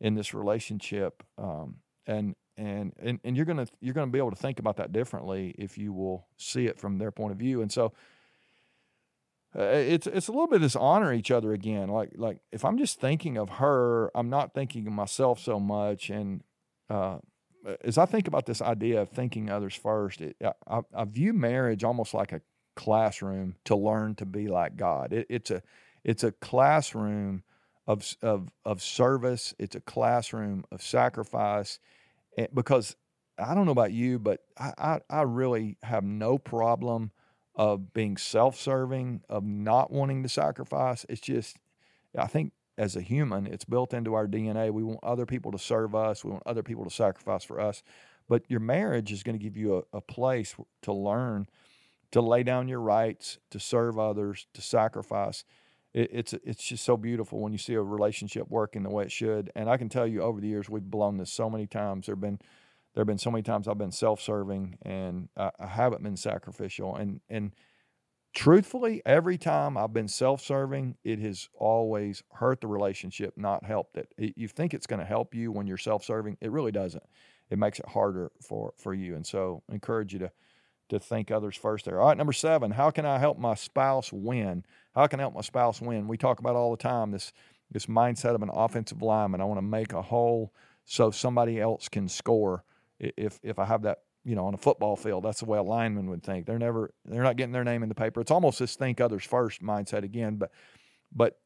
in 0.00 0.14
this 0.14 0.34
relationship. 0.34 1.22
Um, 1.38 1.76
and 2.06 2.34
and 2.56 2.92
and 3.00 3.20
and 3.24 3.36
you're 3.36 3.46
gonna 3.46 3.66
you're 3.80 3.94
gonna 3.94 4.10
be 4.10 4.18
able 4.18 4.30
to 4.30 4.36
think 4.36 4.58
about 4.58 4.76
that 4.76 4.92
differently 4.92 5.54
if 5.58 5.78
you 5.78 5.92
will 5.92 6.26
see 6.36 6.66
it 6.66 6.78
from 6.78 6.98
their 6.98 7.10
point 7.10 7.32
of 7.32 7.38
view. 7.38 7.62
And 7.62 7.72
so 7.72 7.92
uh, 9.56 9.62
it's 9.62 10.06
it's 10.06 10.28
a 10.28 10.32
little 10.32 10.46
bit 10.46 10.60
this 10.60 10.76
honor 10.76 11.12
each 11.12 11.30
other 11.30 11.52
again. 11.52 11.88
Like 11.88 12.10
like 12.16 12.38
if 12.52 12.64
I'm 12.64 12.78
just 12.78 13.00
thinking 13.00 13.36
of 13.38 13.48
her, 13.50 14.10
I'm 14.14 14.30
not 14.30 14.54
thinking 14.54 14.86
of 14.86 14.92
myself 14.92 15.40
so 15.40 15.58
much. 15.60 16.10
And 16.10 16.42
uh, 16.90 17.18
as 17.82 17.98
I 17.98 18.06
think 18.06 18.28
about 18.28 18.46
this 18.46 18.60
idea 18.60 19.02
of 19.02 19.10
thinking 19.10 19.50
others 19.50 19.74
first, 19.74 20.20
it, 20.20 20.36
I, 20.66 20.80
I, 20.94 21.04
view 21.04 21.32
marriage 21.32 21.82
almost 21.82 22.12
like 22.12 22.32
a 22.32 22.42
classroom 22.76 23.56
to 23.64 23.76
learn 23.76 24.14
to 24.16 24.26
be 24.26 24.48
like 24.48 24.76
God. 24.76 25.12
It, 25.12 25.26
it's 25.30 25.50
a 25.50 25.62
it's 26.04 26.24
a 26.24 26.32
classroom 26.32 27.42
of 27.86 28.16
of 28.22 28.50
of 28.64 28.82
service. 28.82 29.54
It's 29.58 29.74
a 29.74 29.80
classroom 29.80 30.64
of 30.70 30.82
sacrifice, 30.82 31.78
eh, 32.36 32.46
because 32.52 32.96
I 33.38 33.54
don't 33.54 33.66
know 33.66 33.72
about 33.72 33.92
you, 33.92 34.18
but 34.18 34.40
I, 34.58 34.72
I, 34.78 35.00
I 35.10 35.22
really 35.22 35.76
have 35.82 36.04
no 36.04 36.38
problem 36.38 37.10
of 37.56 37.92
being 37.92 38.16
self-serving, 38.16 39.22
of 39.28 39.44
not 39.44 39.90
wanting 39.90 40.22
to 40.22 40.28
sacrifice. 40.28 41.04
It's 41.08 41.20
just, 41.20 41.56
I 42.16 42.26
think 42.26 42.52
as 42.78 42.96
a 42.96 43.00
human, 43.00 43.46
it's 43.46 43.64
built 43.64 43.92
into 43.92 44.14
our 44.14 44.26
DNA. 44.26 44.72
We 44.72 44.84
want 44.84 45.00
other 45.02 45.26
people 45.26 45.52
to 45.52 45.58
serve 45.58 45.94
us. 45.94 46.24
We 46.24 46.30
want 46.30 46.44
other 46.46 46.62
people 46.62 46.84
to 46.84 46.90
sacrifice 46.90 47.44
for 47.44 47.60
us. 47.60 47.82
But 48.28 48.44
your 48.48 48.60
marriage 48.60 49.12
is 49.12 49.22
going 49.22 49.38
to 49.38 49.42
give 49.42 49.56
you 49.56 49.84
a, 49.92 49.96
a 49.98 50.00
place 50.00 50.54
to 50.82 50.92
learn 50.92 51.48
to 52.14 52.20
lay 52.20 52.44
down 52.44 52.68
your 52.68 52.80
rights, 52.80 53.38
to 53.50 53.58
serve 53.58 53.98
others, 53.98 54.46
to 54.54 54.62
sacrifice. 54.62 55.42
It, 55.94 56.10
it's 56.12 56.32
it's 56.32 56.62
just 56.64 56.84
so 56.84 56.96
beautiful 56.96 57.40
when 57.40 57.52
you 57.52 57.58
see 57.58 57.74
a 57.74 57.82
relationship 57.82 58.48
working 58.50 58.82
the 58.82 58.90
way 58.90 59.04
it 59.04 59.12
should. 59.12 59.50
And 59.54 59.70
I 59.70 59.76
can 59.76 59.88
tell 59.88 60.06
you, 60.06 60.22
over 60.22 60.40
the 60.40 60.48
years, 60.48 60.68
we've 60.68 60.82
blown 60.82 61.16
this 61.16 61.32
so 61.32 61.48
many 61.48 61.66
times. 61.66 62.06
There've 62.06 62.20
been 62.20 62.40
there 62.94 63.00
have 63.00 63.06
been 63.08 63.18
so 63.18 63.30
many 63.30 63.42
times 63.42 63.66
I've 63.66 63.78
been 63.78 63.90
self-serving 63.90 64.78
and 64.82 65.28
I, 65.36 65.50
I 65.58 65.66
haven't 65.66 66.02
been 66.02 66.16
sacrificial. 66.16 66.94
And 66.96 67.20
and 67.28 67.52
truthfully, 68.34 69.02
every 69.06 69.38
time 69.38 69.76
I've 69.76 69.92
been 69.92 70.08
self-serving, 70.08 70.96
it 71.04 71.18
has 71.20 71.48
always 71.54 72.22
hurt 72.32 72.60
the 72.60 72.66
relationship, 72.68 73.34
not 73.36 73.64
helped 73.64 73.96
it. 73.96 74.12
it 74.18 74.34
you 74.36 74.48
think 74.48 74.74
it's 74.74 74.86
going 74.86 75.00
to 75.00 75.06
help 75.06 75.34
you 75.34 75.52
when 75.52 75.66
you're 75.66 75.76
self-serving, 75.78 76.38
it 76.40 76.50
really 76.50 76.72
doesn't. 76.72 77.04
It 77.50 77.58
makes 77.58 77.78
it 77.78 77.86
harder 77.88 78.32
for 78.40 78.74
for 78.78 78.94
you. 78.94 79.14
And 79.16 79.26
so, 79.26 79.62
I 79.70 79.74
encourage 79.74 80.12
you 80.12 80.18
to 80.20 80.32
to 80.88 80.98
think 80.98 81.30
others 81.30 81.56
first 81.56 81.84
there. 81.84 82.00
All 82.00 82.08
right, 82.08 82.16
number 82.16 82.32
seven, 82.32 82.70
how 82.70 82.90
can 82.90 83.06
I 83.06 83.18
help 83.18 83.38
my 83.38 83.54
spouse 83.54 84.12
win? 84.12 84.64
How 84.94 85.06
can 85.06 85.20
I 85.20 85.24
help 85.24 85.34
my 85.34 85.40
spouse 85.40 85.80
win? 85.80 86.08
We 86.08 86.16
talk 86.16 86.40
about 86.40 86.56
all 86.56 86.70
the 86.70 86.82
time 86.82 87.10
this 87.10 87.32
this 87.70 87.86
mindset 87.86 88.34
of 88.34 88.42
an 88.42 88.50
offensive 88.52 89.02
lineman. 89.02 89.40
I 89.40 89.44
want 89.44 89.58
to 89.58 89.62
make 89.62 89.92
a 89.92 90.02
hole 90.02 90.52
so 90.84 91.10
somebody 91.10 91.60
else 91.60 91.88
can 91.88 92.08
score 92.08 92.64
if 93.00 93.40
if 93.42 93.58
I 93.58 93.64
have 93.64 93.82
that 93.82 93.98
you 94.24 94.34
know 94.34 94.46
on 94.46 94.54
a 94.54 94.58
football 94.58 94.96
field 94.96 95.24
that's 95.24 95.40
the 95.40 95.44
way 95.44 95.58
a 95.58 95.62
lineman 95.62 96.08
would 96.08 96.22
think 96.22 96.46
they're 96.46 96.58
never 96.58 96.92
they're 97.04 97.22
not 97.22 97.36
getting 97.36 97.52
their 97.52 97.64
name 97.64 97.82
in 97.82 97.88
the 97.88 97.94
paper 97.94 98.20
it's 98.20 98.30
almost 98.30 98.58
this 98.58 98.74
think 98.74 99.00
others 99.00 99.24
first 99.24 99.62
mindset 99.62 100.02
again 100.02 100.36
but 100.36 100.50
but 101.14 101.38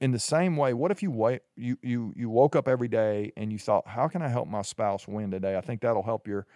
in 0.00 0.10
the 0.10 0.18
same 0.18 0.56
way 0.56 0.74
what 0.74 0.90
if 0.90 1.02
you 1.02 1.10
wait 1.10 1.40
you 1.56 1.78
you 1.82 2.12
you 2.14 2.28
woke 2.28 2.54
up 2.54 2.68
every 2.68 2.88
day 2.88 3.32
and 3.36 3.50
you 3.50 3.58
thought 3.58 3.86
how 3.88 4.06
can 4.06 4.20
i 4.20 4.28
help 4.28 4.46
my 4.48 4.62
spouse 4.62 5.08
win 5.08 5.30
today 5.30 5.56
i 5.56 5.60
think 5.60 5.80
that'll 5.80 6.02
help 6.02 6.28
your 6.28 6.46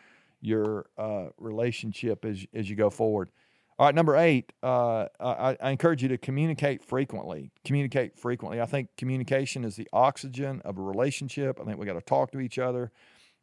your 0.40 0.86
uh, 0.98 1.26
relationship 1.38 2.24
as 2.24 2.46
as 2.54 2.68
you 2.68 2.76
go 2.76 2.90
forward 2.90 3.30
all 3.78 3.86
right 3.86 3.94
number 3.94 4.16
eight 4.16 4.52
uh, 4.62 5.06
I, 5.18 5.56
I 5.60 5.70
encourage 5.70 6.02
you 6.02 6.08
to 6.08 6.18
communicate 6.18 6.82
frequently 6.82 7.50
communicate 7.64 8.18
frequently 8.18 8.60
i 8.60 8.66
think 8.66 8.88
communication 8.96 9.64
is 9.64 9.76
the 9.76 9.88
oxygen 9.92 10.62
of 10.64 10.78
a 10.78 10.82
relationship 10.82 11.58
i 11.60 11.64
think 11.64 11.78
we 11.78 11.86
got 11.86 11.94
to 11.94 12.00
talk 12.00 12.32
to 12.32 12.40
each 12.40 12.58
other 12.58 12.90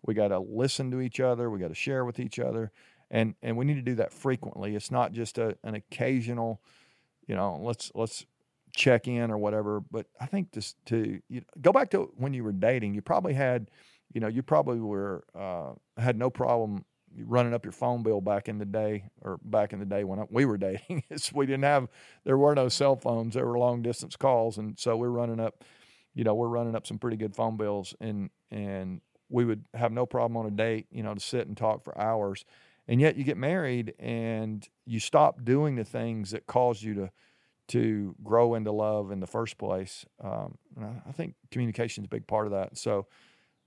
we 0.03 0.13
got 0.13 0.29
to 0.29 0.39
listen 0.39 0.91
to 0.91 1.01
each 1.01 1.19
other. 1.19 1.49
We 1.49 1.59
got 1.59 1.69
to 1.69 1.75
share 1.75 2.05
with 2.05 2.19
each 2.19 2.39
other, 2.39 2.71
and 3.09 3.35
and 3.41 3.57
we 3.57 3.65
need 3.65 3.75
to 3.75 3.81
do 3.81 3.95
that 3.95 4.13
frequently. 4.13 4.75
It's 4.75 4.91
not 4.91 5.11
just 5.11 5.37
a, 5.37 5.57
an 5.63 5.75
occasional, 5.75 6.61
you 7.27 7.35
know, 7.35 7.59
let's 7.61 7.91
let's 7.95 8.25
check 8.75 9.07
in 9.07 9.31
or 9.31 9.37
whatever. 9.37 9.81
But 9.91 10.07
I 10.19 10.25
think 10.25 10.51
just 10.53 10.77
to 10.87 11.21
you 11.29 11.41
know, 11.41 11.45
go 11.61 11.71
back 11.71 11.91
to 11.91 12.11
when 12.15 12.33
you 12.33 12.43
were 12.43 12.51
dating, 12.51 12.93
you 12.93 13.01
probably 13.01 13.33
had, 13.33 13.69
you 14.13 14.21
know, 14.21 14.27
you 14.27 14.43
probably 14.43 14.79
were 14.79 15.23
uh, 15.35 15.73
had 15.97 16.17
no 16.17 16.29
problem 16.29 16.85
running 17.25 17.53
up 17.53 17.65
your 17.65 17.71
phone 17.71 18.03
bill 18.03 18.21
back 18.21 18.47
in 18.47 18.57
the 18.57 18.65
day 18.65 19.03
or 19.21 19.39
back 19.43 19.74
in 19.74 19.79
the 19.79 19.86
day 19.86 20.03
when 20.03 20.24
we 20.29 20.45
were 20.45 20.57
dating 20.57 21.03
we 21.33 21.45
didn't 21.45 21.63
have 21.63 21.88
there 22.24 22.38
were 22.38 22.53
no 22.53 22.69
cell 22.69 22.95
phones 22.95 23.33
there 23.33 23.45
were 23.45 23.57
long 23.57 23.81
distance 23.81 24.15
calls 24.15 24.57
and 24.57 24.77
so 24.77 24.95
we're 24.95 25.09
running 25.09 25.39
up 25.39 25.63
you 26.13 26.24
know 26.24 26.36
we're 26.36 26.47
running 26.47 26.75
up 26.75 26.86
some 26.86 26.97
pretty 26.97 27.17
good 27.17 27.36
phone 27.36 27.57
bills 27.57 27.95
and 28.00 28.29
and 28.51 29.01
we 29.29 29.45
would 29.45 29.65
have 29.74 29.91
no 29.91 30.05
problem 30.05 30.38
on 30.38 30.45
a 30.45 30.51
date, 30.51 30.88
you 30.91 31.03
know, 31.03 31.13
to 31.13 31.19
sit 31.19 31.47
and 31.47 31.57
talk 31.57 31.83
for 31.83 32.00
hours. 32.00 32.45
And 32.88 33.01
yet 33.01 33.17
you 33.17 33.24
get 33.24 33.38
married 33.38 33.93
and 34.00 34.67
you 34.86 35.00
stop 35.00 35.43
doing 35.43 35.75
the 35.75 35.83
things 35.83 36.31
that 36.31 36.47
caused 36.47 36.81
you 36.81 36.93
to 36.95 37.12
to 37.69 38.15
grow 38.24 38.55
into 38.55 38.71
love 38.71 39.12
in 39.12 39.19
the 39.19 39.27
first 39.27 39.57
place. 39.57 40.05
Um, 40.24 40.57
I 41.05 41.12
think 41.12 41.36
communication 41.51 42.01
is 42.03 42.05
a 42.05 42.09
big 42.09 42.25
part 42.25 42.47
of 42.47 42.53
that. 42.53 42.77
So 42.77 43.07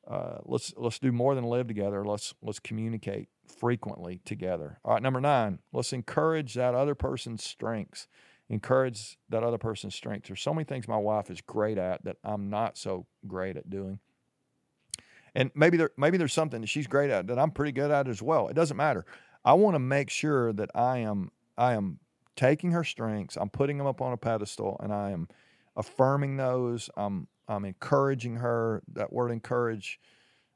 uh, 0.08 0.38
let's 0.44 0.72
let's 0.76 0.98
do 0.98 1.12
more 1.12 1.34
than 1.34 1.44
live 1.44 1.66
together. 1.66 2.04
Let's 2.04 2.34
let's 2.42 2.58
communicate 2.58 3.28
frequently 3.46 4.20
together. 4.24 4.78
All 4.84 4.94
right, 4.94 5.02
number 5.02 5.20
nine. 5.20 5.58
Let's 5.72 5.92
encourage 5.92 6.54
that 6.54 6.74
other 6.74 6.94
person's 6.94 7.44
strengths. 7.44 8.08
Encourage 8.48 9.18
that 9.28 9.44
other 9.44 9.58
person's 9.58 9.94
strengths. 9.94 10.28
There's 10.28 10.40
so 10.40 10.52
many 10.52 10.64
things 10.64 10.88
my 10.88 10.96
wife 10.96 11.30
is 11.30 11.40
great 11.40 11.78
at 11.78 12.04
that 12.04 12.16
I'm 12.24 12.50
not 12.50 12.76
so 12.76 13.06
great 13.26 13.56
at 13.56 13.70
doing 13.70 14.00
and 15.34 15.50
maybe 15.54 15.76
there 15.76 15.90
maybe 15.96 16.18
there's 16.18 16.32
something 16.32 16.60
that 16.60 16.66
she's 16.66 16.86
great 16.86 17.10
at 17.10 17.26
that 17.28 17.38
I'm 17.38 17.50
pretty 17.50 17.72
good 17.72 17.90
at 17.90 18.08
as 18.08 18.22
well. 18.22 18.48
It 18.48 18.54
doesn't 18.54 18.76
matter. 18.76 19.04
I 19.44 19.54
want 19.54 19.74
to 19.74 19.78
make 19.78 20.10
sure 20.10 20.52
that 20.52 20.70
I 20.74 20.98
am 20.98 21.30
I 21.56 21.74
am 21.74 21.98
taking 22.36 22.72
her 22.72 22.84
strengths, 22.84 23.36
I'm 23.36 23.50
putting 23.50 23.78
them 23.78 23.86
up 23.86 24.00
on 24.00 24.12
a 24.12 24.16
pedestal, 24.16 24.76
and 24.80 24.92
I 24.92 25.10
am 25.10 25.28
affirming 25.76 26.36
those. 26.36 26.90
I'm 26.96 27.28
I'm 27.50 27.64
encouraging 27.64 28.36
her. 28.36 28.82
That 28.92 29.12
word 29.12 29.30
encourage, 29.30 30.00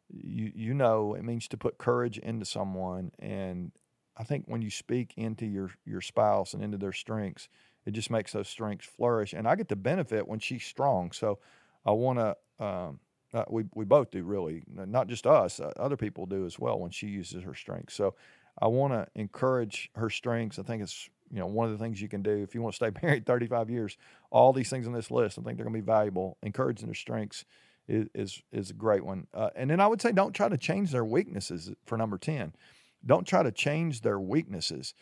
you 0.08 0.52
you 0.54 0.74
know, 0.74 1.14
it 1.14 1.24
means 1.24 1.48
to 1.48 1.56
put 1.56 1.78
courage 1.78 2.18
into 2.18 2.44
someone, 2.44 3.10
and 3.18 3.72
I 4.16 4.24
think 4.24 4.44
when 4.46 4.62
you 4.62 4.70
speak 4.70 5.14
into 5.16 5.46
your 5.46 5.70
your 5.84 6.00
spouse 6.00 6.54
and 6.54 6.62
into 6.62 6.78
their 6.78 6.92
strengths, 6.92 7.48
it 7.84 7.92
just 7.92 8.10
makes 8.10 8.32
those 8.32 8.48
strengths 8.48 8.86
flourish. 8.86 9.32
And 9.32 9.48
I 9.48 9.56
get 9.56 9.68
the 9.68 9.76
benefit 9.76 10.28
when 10.28 10.38
she's 10.38 10.64
strong. 10.64 11.12
So 11.12 11.38
I 11.84 11.90
want 11.92 12.18
to 12.18 12.64
um, 12.64 13.00
uh, 13.34 13.44
we 13.50 13.64
we 13.74 13.84
both 13.84 14.10
do 14.10 14.22
really, 14.22 14.62
not 14.68 15.08
just 15.08 15.26
us. 15.26 15.58
Uh, 15.58 15.72
other 15.76 15.96
people 15.96 16.26
do 16.26 16.46
as 16.46 16.58
well 16.58 16.78
when 16.78 16.92
she 16.92 17.08
uses 17.08 17.42
her 17.42 17.54
strengths. 17.54 17.94
So 17.94 18.14
I 18.62 18.68
want 18.68 18.92
to 18.92 19.08
encourage 19.16 19.90
her 19.96 20.08
strengths. 20.08 20.58
I 20.58 20.62
think 20.62 20.82
it's 20.82 21.10
you 21.30 21.38
know 21.38 21.46
one 21.46 21.66
of 21.66 21.72
the 21.76 21.82
things 21.82 22.00
you 22.00 22.08
can 22.08 22.22
do 22.22 22.42
if 22.42 22.54
you 22.54 22.62
want 22.62 22.74
to 22.74 22.76
stay 22.76 22.90
married 23.02 23.26
35 23.26 23.70
years. 23.70 23.96
All 24.30 24.52
these 24.52 24.70
things 24.70 24.86
on 24.86 24.92
this 24.92 25.10
list, 25.10 25.38
I 25.38 25.42
think 25.42 25.56
they're 25.56 25.64
going 25.64 25.74
to 25.74 25.82
be 25.82 25.86
valuable. 25.86 26.36
Encouraging 26.42 26.86
their 26.86 26.94
strengths 26.94 27.44
is 27.88 28.08
is, 28.14 28.42
is 28.52 28.70
a 28.70 28.74
great 28.74 29.04
one. 29.04 29.26
Uh, 29.34 29.50
and 29.54 29.70
then 29.70 29.80
I 29.80 29.86
would 29.86 30.00
say 30.00 30.12
don't 30.12 30.34
try 30.34 30.48
to 30.48 30.58
change 30.58 30.90
their 30.90 31.04
weaknesses 31.04 31.70
for 31.86 31.98
number 31.98 32.18
10. 32.18 32.54
Don't 33.06 33.26
try 33.26 33.42
to 33.42 33.52
change 33.52 34.00
their 34.00 34.18
weaknesses 34.18 34.94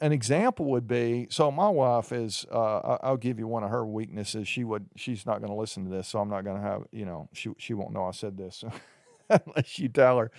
an 0.00 0.12
example 0.12 0.66
would 0.66 0.86
be 0.86 1.26
so 1.30 1.50
my 1.50 1.68
wife 1.68 2.12
is 2.12 2.46
uh, 2.52 2.98
i'll 3.02 3.16
give 3.16 3.38
you 3.38 3.46
one 3.48 3.64
of 3.64 3.70
her 3.70 3.84
weaknesses 3.84 4.46
she 4.46 4.62
would 4.62 4.86
she's 4.96 5.26
not 5.26 5.40
going 5.40 5.50
to 5.50 5.58
listen 5.58 5.84
to 5.84 5.90
this 5.90 6.06
so 6.08 6.20
i'm 6.20 6.28
not 6.28 6.44
going 6.44 6.56
to 6.56 6.62
have 6.62 6.82
you 6.92 7.04
know 7.04 7.28
she, 7.32 7.50
she 7.58 7.74
won't 7.74 7.92
know 7.92 8.04
i 8.04 8.12
said 8.12 8.36
this 8.36 8.62
unless 9.46 9.78
you 9.78 9.88
tell 9.88 10.18
her. 10.18 10.30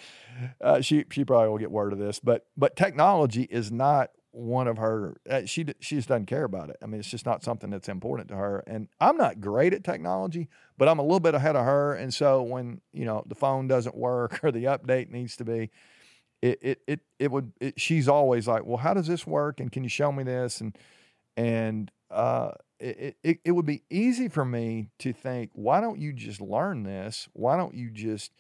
Uh, 0.62 0.82
she 0.82 1.06
she 1.12 1.26
probably 1.26 1.50
will 1.50 1.58
get 1.58 1.72
word 1.72 1.94
of 1.94 2.00
this 2.00 2.20
but 2.20 2.46
but 2.56 2.76
technology 2.76 3.44
is 3.50 3.72
not 3.72 4.12
one 4.32 4.68
of 4.68 4.78
her 4.78 5.18
uh, 5.28 5.46
she 5.46 5.66
she 5.80 5.96
just 5.96 6.10
doesn't 6.10 6.28
care 6.28 6.44
about 6.44 6.70
it. 6.70 6.78
I 6.82 6.86
mean 6.86 7.00
it's 7.00 7.10
just 7.10 7.26
not 7.26 7.44
something 7.44 7.70
that's 7.70 7.90
important 7.90 8.30
to 8.30 8.36
her. 8.36 8.64
And 8.68 8.88
i'm 9.00 9.18
not 9.18 9.42
great 9.42 9.74
at 9.74 9.84
technology 9.84 10.48
but 10.78 10.88
i'm 10.88 11.00
a 11.00 11.04
little 11.04 11.20
bit 11.20 11.34
ahead 11.36 11.56
of 11.56 11.66
her. 11.66 11.94
And 11.96 12.14
so 12.14 12.44
when 12.44 12.82
you 12.94 13.06
know 13.06 13.24
the 13.26 13.36
phone 13.36 13.68
doesn't 13.68 13.96
work 13.96 14.40
or 14.44 14.52
the 14.52 14.66
update 14.66 15.10
needs 15.10 15.36
to 15.38 15.46
be 15.46 15.72
it 16.42 16.60
it 16.62 16.82
it, 16.88 17.00
it 17.20 17.32
would 17.32 17.52
it, 17.60 17.80
she's 17.80 18.08
always 18.08 18.48
like 18.48 18.66
well 18.66 18.78
how 18.78 18.94
does 18.94 19.08
this 19.08 19.26
work? 19.26 19.60
And 19.60 19.72
can 19.72 19.84
you 19.84 19.90
show 19.90 20.12
me 20.12 20.24
this? 20.24 20.62
And 20.62 20.78
and 21.36 21.92
uh 22.12 22.52
it, 22.80 23.18
it 23.24 23.40
it 23.44 23.52
would 23.52 23.66
be 23.66 23.84
easy 23.90 24.28
for 24.28 24.46
me 24.46 24.90
to 25.00 25.14
think 25.14 25.50
why 25.54 25.82
don't 25.82 26.00
you 26.00 26.14
just 26.14 26.42
learn 26.42 26.84
this? 26.84 27.28
Why 27.34 27.58
don't 27.58 27.74
you 27.74 27.90
just 27.90 28.32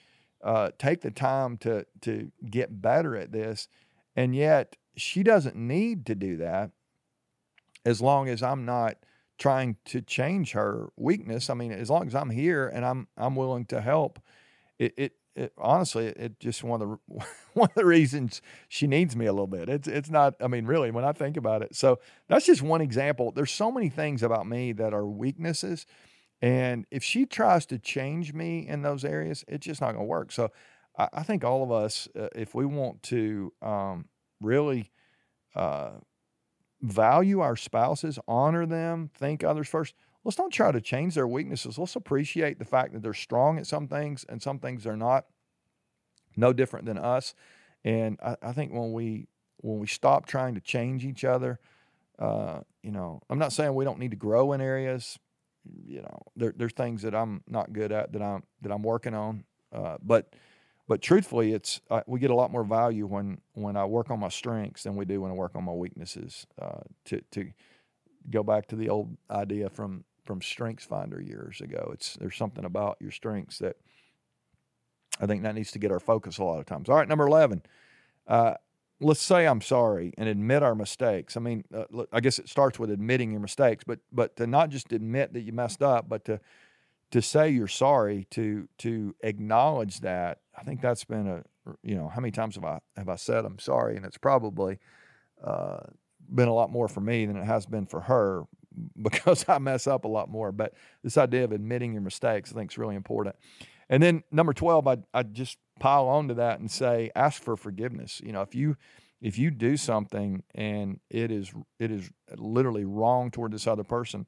uh, 0.44 0.72
take 0.77 1.01
the 1.01 1.12
time 1.12 1.58
to 1.58 1.86
to 2.01 2.32
get 2.50 2.82
better 2.82 3.15
at 3.15 3.32
this 3.32 3.67
and 4.15 4.36
yet 4.36 4.75
she 4.96 5.24
doesn't 5.24 5.56
need 5.56 6.06
to 6.06 6.15
do 6.15 6.38
that 6.38 6.72
as 7.86 8.01
long 8.01 8.27
as 8.29 8.44
I'm 8.44 8.65
not 8.65 8.98
trying 9.38 9.77
to 9.86 10.01
change 10.01 10.51
her 10.51 10.89
weakness 10.96 11.50
I 11.50 11.53
mean 11.53 11.72
as 11.72 11.89
long 11.89 12.08
as 12.08 12.15
I'm 12.15 12.29
here 12.29 12.67
and 12.67 12.86
I'm 12.86 13.08
I'm 13.17 13.36
willing 13.36 13.65
to 13.65 13.82
help 13.82 14.20
it, 14.79 14.94
it 14.98 15.13
it, 15.38 15.53
honestly, 15.56 16.08
it 16.08 16.39
just 16.39 16.63
one 16.63 16.82
of 16.82 16.89
the 16.89 17.25
one 17.53 17.70
of 17.70 17.75
the 17.75 17.86
reasons 17.86 18.41
she 18.67 18.88
needs 18.88 19.15
me 19.15 19.27
a 19.27 19.32
little 19.32 19.48
bit. 19.48 19.70
It's 19.70 19.88
it's 19.88 20.10
not. 20.10 20.34
I 20.41 20.48
mean, 20.48 20.65
really, 20.65 20.91
when 20.91 21.06
I 21.06 21.13
think 21.13 21.38
about 21.38 21.62
it, 21.62 21.75
so 21.75 22.00
that's 22.27 22.46
just 22.46 22.62
one 22.62 22.82
example. 22.82 23.32
There's 23.32 23.51
so 23.51 23.72
many 23.72 23.89
things 23.89 24.24
about 24.24 24.48
me 24.48 24.74
that 24.74 24.94
are 24.94 25.06
weaknesses, 25.06 25.86
and 26.41 26.86
if 26.91 27.03
she 27.03 27.25
tries 27.25 27.65
to 27.67 27.79
change 27.79 28.34
me 28.34 28.67
in 28.67 28.82
those 28.82 29.03
areas, 29.03 29.44
it's 29.48 29.65
just 29.65 29.82
not 29.82 29.94
going 29.94 30.06
to 30.06 30.10
work. 30.10 30.32
So, 30.32 30.51
I, 30.98 31.10
I, 31.13 31.24
think 31.24 31.44
all 31.44 31.63
of 31.63 31.72
us, 31.72 32.08
uh, 32.17 32.27
if 32.36 32.53
we 32.53 32.65
want 32.65 33.01
to 33.03 33.53
um, 33.62 34.06
really 34.41 34.91
uh, 35.56 35.91
value 36.82 37.39
our 37.39 37.56
spouses, 37.56 38.20
honor 38.27 38.65
them, 38.65 39.10
think 39.13 39.44
others 39.44 39.67
first. 39.67 39.94
Let's 40.24 40.36
don't 40.36 40.51
try 40.51 40.72
to 40.72 40.82
change 40.82 41.15
their 41.15 41.27
weaknesses. 41.27 41.77
Let's 41.77 41.96
appreciate 41.96 42.60
the 42.60 42.65
fact 42.65 42.94
that 42.94 43.01
they're 43.01 43.13
strong 43.13 43.58
at 43.58 43.65
some 43.65 43.88
things 43.88 44.25
and 44.27 44.41
some 44.41 44.60
things 44.60 44.84
they're 44.84 44.98
not. 44.98 45.25
No 46.36 46.53
different 46.53 46.86
than 46.86 46.98
us. 46.98 47.34
And 47.84 48.20
I, 48.24 48.36
I 48.41 48.51
think 48.51 48.74
when 48.74 48.91
we 48.94 49.27
when 49.58 49.79
we 49.79 49.88
stop 49.88 50.27
trying 50.27 50.53
to 50.56 50.62
change 50.62 51.03
each 51.03 51.24
other, 51.24 51.60
uh, 52.20 52.60
you 52.84 52.91
know, 52.91 53.22
I'm 53.29 53.39
not 53.39 53.53
saying 53.53 53.74
we 53.74 53.86
don't 53.86 54.00
need 54.00 54.12
to 54.12 54.17
grow 54.17 54.53
in 54.53 54.62
areas. 54.62 55.17
You 55.86 56.02
know, 56.02 56.20
there, 56.36 56.54
there's 56.56 56.74
things 56.74 57.02
that 57.02 57.16
I'm 57.16 57.42
not 57.48 57.74
good 57.74 57.92
at 57.92 58.14
that 58.14 58.22
I'm 58.22 58.44
that 58.62 58.72
I'm 58.72 58.84
working 58.84 59.14
on. 59.14 59.44
Uh, 59.72 59.98
but 60.02 60.34
but 60.88 61.02
truthfully, 61.02 61.54
it's 61.54 61.82
uh, 61.90 62.02
we 62.08 62.20
get 62.20 62.32
a 62.32 62.36
lot 62.36 62.52
more 62.52 62.64
value 62.64 63.06
when 63.06 63.42
when 63.54 63.76
I 63.76 63.86
work 63.86 64.10
on 64.10 64.20
my 64.20 64.30
strengths 64.30 64.84
than 64.84 64.96
we 64.96 65.06
do 65.06 65.22
when 65.22 65.32
I 65.32 65.36
work 65.36 65.56
on 65.56 65.64
my 65.64 65.74
weaknesses. 65.74 66.48
Uh, 66.62 66.82
to 67.06 67.22
to 67.32 67.52
go 68.30 68.44
back 68.44 68.68
to 68.68 68.76
the 68.76 68.90
old 68.90 69.18
idea 69.30 69.70
from 69.70 70.04
from 70.24 70.42
Strengths 70.42 70.86
Finder 70.86 71.22
years 71.22 71.62
ago, 71.62 71.92
it's 71.94 72.16
there's 72.16 72.38
something 72.38 72.66
about 72.66 72.98
your 73.00 73.12
strengths 73.12 73.60
that 73.60 73.78
I 75.20 75.26
think 75.26 75.44
that 75.44 75.56
needs 75.56 75.72
to 75.72 75.80
get 75.80 75.92
our 75.92 76.00
focus 76.00 76.38
a 76.38 76.44
lot 76.44 76.60
of 76.60 76.66
times. 76.66 76.90
All 76.90 76.96
right, 76.96 77.08
number 77.08 77.28
eleven. 77.28 77.62
Let's 79.00 79.22
say 79.22 79.46
I'm 79.46 79.62
sorry 79.62 80.13
and 80.18 80.27
admit 80.27 80.63
our 80.63 80.74
mistakes. 80.74 81.38
I 81.38 81.39
mean, 81.39 81.63
uh, 81.74 81.86
I 82.12 82.20
guess 82.20 82.39
it 82.39 82.50
starts 82.50 82.80
with 82.80 82.89
admitting 82.89 83.32
your 83.32 83.42
mistakes, 83.42 83.84
but 83.84 84.00
but 84.12 84.36
to 84.38 84.48
not 84.48 84.70
just 84.70 84.92
admit 84.92 85.34
that 85.34 85.42
you 85.42 85.54
messed 85.54 85.84
up, 85.84 86.10
but 86.10 86.25
to 86.25 86.39
to 87.12 87.22
say 87.22 87.50
you're 87.50 87.68
sorry, 87.68 88.27
to 88.32 88.68
to 88.80 89.16
acknowledge 89.22 90.01
that, 90.01 90.39
I 90.58 90.63
think 90.63 90.82
that's 90.82 91.04
been 91.04 91.27
a 91.27 91.44
you 91.84 91.96
know 91.96 92.08
how 92.10 92.22
many 92.22 92.32
times 92.32 92.56
have 92.56 92.66
I 92.66 92.80
have 92.96 93.10
I 93.10 93.16
said 93.16 93.46
I'm 93.46 93.60
sorry, 93.60 93.98
and 93.98 94.06
it's 94.06 94.18
probably 94.18 94.80
uh, 95.44 95.82
been 96.34 96.48
a 96.48 96.54
lot 96.54 96.72
more 96.72 96.88
for 96.88 97.01
me 97.01 97.25
than 97.25 97.38
it 97.38 97.46
has 97.46 97.66
been 97.66 97.86
for 97.86 98.01
her 98.01 98.46
because 99.01 99.46
I 99.48 99.60
mess 99.60 99.88
up 99.88 100.06
a 100.06 100.10
lot 100.10 100.30
more. 100.30 100.51
But 100.51 100.74
this 101.04 101.18
idea 101.18 101.44
of 101.44 101.51
admitting 101.51 101.94
your 101.94 102.01
mistakes, 102.01 102.51
I 102.51 102.56
think, 102.56 102.72
is 102.72 102.77
really 102.77 102.96
important. 102.96 103.36
And 103.89 104.01
then 104.01 104.24
number 104.32 104.54
twelve, 104.54 104.88
I 104.88 104.98
I 105.13 105.24
just 105.24 105.58
pile 105.79 106.07
onto 106.07 106.34
that 106.36 106.60
and 106.60 106.69
say 106.69 107.12
ask 107.15 107.41
for 107.41 107.55
forgiveness. 107.55 108.22
You 108.24 108.31
know, 108.31 108.41
if 108.41 108.55
you 108.55 108.77
if 109.22 109.39
you 109.39 109.50
do 109.51 109.77
something 109.77 110.43
and 110.53 111.00
it 111.10 111.31
is 111.31 111.53
it 111.79 111.91
is 111.91 112.10
literally 112.38 112.86
wrong 112.86 113.31
toward 113.31 113.51
this 113.51 113.67
other 113.67 113.84
person, 113.84 114.25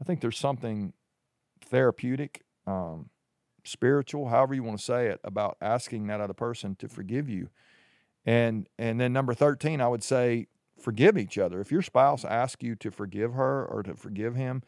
I 0.00 0.04
think 0.04 0.20
there's 0.20 0.38
something 0.38 0.92
therapeutic, 1.60 2.42
um, 2.66 3.10
spiritual, 3.64 4.28
however 4.28 4.54
you 4.54 4.62
want 4.62 4.78
to 4.78 4.84
say 4.84 5.06
it, 5.06 5.20
about 5.24 5.56
asking 5.60 6.06
that 6.08 6.20
other 6.20 6.34
person 6.34 6.74
to 6.76 6.88
forgive 6.88 7.28
you. 7.28 7.48
And 8.26 8.68
and 8.78 9.00
then 9.00 9.12
number 9.12 9.34
13, 9.34 9.80
I 9.80 9.88
would 9.88 10.02
say 10.02 10.46
forgive 10.80 11.16
each 11.16 11.38
other. 11.38 11.60
If 11.60 11.70
your 11.70 11.82
spouse 11.82 12.24
asks 12.24 12.62
you 12.62 12.74
to 12.76 12.90
forgive 12.90 13.34
her 13.34 13.64
or 13.64 13.82
to 13.82 13.94
forgive 13.94 14.34
him, 14.34 14.62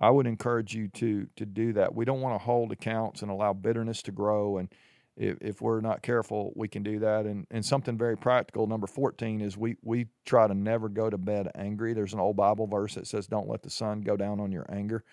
I 0.00 0.10
would 0.10 0.26
encourage 0.26 0.74
you 0.74 0.88
to 0.88 1.28
to 1.36 1.46
do 1.46 1.72
that. 1.74 1.94
We 1.94 2.04
don't 2.04 2.20
want 2.20 2.34
to 2.38 2.44
hold 2.44 2.72
accounts 2.72 3.22
and 3.22 3.30
allow 3.30 3.52
bitterness 3.52 4.02
to 4.02 4.12
grow 4.12 4.58
and 4.58 4.68
if, 5.16 5.38
if 5.40 5.62
we're 5.62 5.80
not 5.80 6.02
careful, 6.02 6.52
we 6.54 6.68
can 6.68 6.82
do 6.82 6.98
that. 7.00 7.26
And 7.26 7.46
and 7.50 7.64
something 7.64 7.96
very 7.96 8.16
practical, 8.16 8.66
number 8.66 8.86
14, 8.86 9.40
is 9.40 9.56
we 9.56 9.76
we 9.82 10.06
try 10.24 10.46
to 10.46 10.54
never 10.54 10.88
go 10.88 11.08
to 11.08 11.18
bed 11.18 11.50
angry. 11.54 11.94
There's 11.94 12.12
an 12.12 12.20
old 12.20 12.36
Bible 12.36 12.66
verse 12.66 12.94
that 12.94 13.06
says, 13.06 13.26
Don't 13.26 13.48
let 13.48 13.62
the 13.62 13.70
sun 13.70 14.02
go 14.02 14.16
down 14.16 14.40
on 14.40 14.52
your 14.52 14.66
anger. 14.70 15.04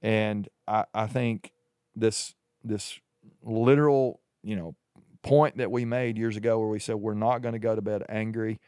And 0.00 0.48
I, 0.66 0.84
I 0.94 1.06
think 1.06 1.52
this 1.94 2.34
this 2.64 2.98
literal, 3.42 4.20
you 4.42 4.56
know, 4.56 4.74
point 5.22 5.58
that 5.58 5.70
we 5.70 5.84
made 5.84 6.16
years 6.16 6.36
ago 6.36 6.58
where 6.58 6.68
we 6.68 6.78
said 6.78 6.96
we're 6.96 7.14
not 7.14 7.42
going 7.42 7.52
to 7.52 7.58
go 7.58 7.74
to 7.74 7.82
bed 7.82 8.04
angry. 8.08 8.60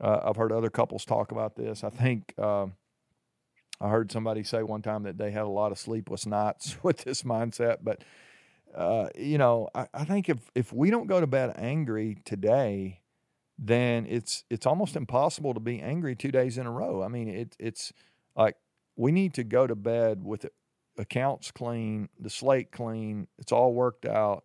Uh, 0.00 0.20
I've 0.24 0.36
heard 0.36 0.52
other 0.52 0.70
couples 0.70 1.04
talk 1.04 1.32
about 1.32 1.56
this. 1.56 1.82
I 1.82 1.90
think 1.90 2.32
uh, 2.38 2.66
I 3.80 3.88
heard 3.88 4.10
somebody 4.12 4.42
say 4.42 4.62
one 4.62 4.82
time 4.82 5.02
that 5.04 5.18
they 5.18 5.30
had 5.30 5.42
a 5.42 5.48
lot 5.48 5.72
of 5.72 5.78
sleepless 5.78 6.24
nights 6.24 6.76
with 6.82 6.98
this 6.98 7.22
mindset. 7.22 7.78
But 7.82 8.02
uh, 8.74 9.08
you 9.16 9.38
know, 9.38 9.68
I, 9.74 9.86
I 9.94 10.04
think 10.04 10.28
if 10.28 10.38
if 10.54 10.72
we 10.72 10.90
don't 10.90 11.06
go 11.06 11.20
to 11.20 11.26
bed 11.26 11.54
angry 11.56 12.18
today, 12.24 13.00
then 13.58 14.06
it's 14.08 14.44
it's 14.50 14.66
almost 14.66 14.96
impossible 14.96 15.54
to 15.54 15.60
be 15.60 15.80
angry 15.80 16.14
two 16.14 16.30
days 16.30 16.58
in 16.58 16.66
a 16.66 16.70
row. 16.70 17.02
I 17.02 17.08
mean, 17.08 17.28
it, 17.28 17.56
it's 17.58 17.92
like 18.36 18.56
we 18.96 19.12
need 19.12 19.34
to 19.34 19.44
go 19.44 19.66
to 19.66 19.74
bed 19.74 20.24
with 20.24 20.46
accounts 20.98 21.50
clean, 21.50 22.08
the 22.18 22.30
slate 22.30 22.72
clean, 22.72 23.28
it's 23.38 23.52
all 23.52 23.72
worked 23.72 24.04
out, 24.04 24.44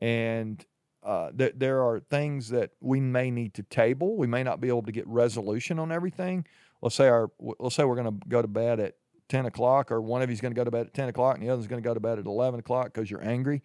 and 0.00 0.64
uh, 1.02 1.30
th- 1.36 1.54
there 1.56 1.82
are 1.82 2.00
things 2.00 2.50
that 2.50 2.70
we 2.80 3.00
may 3.00 3.30
need 3.30 3.54
to 3.54 3.62
table. 3.62 4.16
We 4.16 4.26
may 4.26 4.42
not 4.42 4.60
be 4.60 4.68
able 4.68 4.82
to 4.82 4.92
get 4.92 5.06
resolution 5.06 5.78
on 5.78 5.90
everything. 5.92 6.46
Let's 6.82 6.94
say 6.94 7.08
our 7.08 7.30
let's 7.38 7.74
say 7.74 7.84
we're 7.84 7.96
going 7.96 8.20
to 8.20 8.28
go 8.28 8.42
to 8.42 8.48
bed 8.48 8.80
at 8.80 8.96
ten 9.30 9.46
o'clock, 9.46 9.90
or 9.90 10.00
one 10.02 10.20
of 10.20 10.28
you's 10.28 10.40
going 10.42 10.52
to 10.52 10.58
go 10.58 10.64
to 10.64 10.70
bed 10.70 10.86
at 10.86 10.94
ten 10.94 11.08
o'clock, 11.08 11.36
and 11.36 11.46
the 11.46 11.50
other's 11.50 11.66
going 11.66 11.82
to 11.82 11.88
go 11.88 11.94
to 11.94 12.00
bed 12.00 12.18
at 12.18 12.26
eleven 12.26 12.60
o'clock 12.60 12.92
because 12.92 13.10
you're 13.10 13.26
angry. 13.26 13.62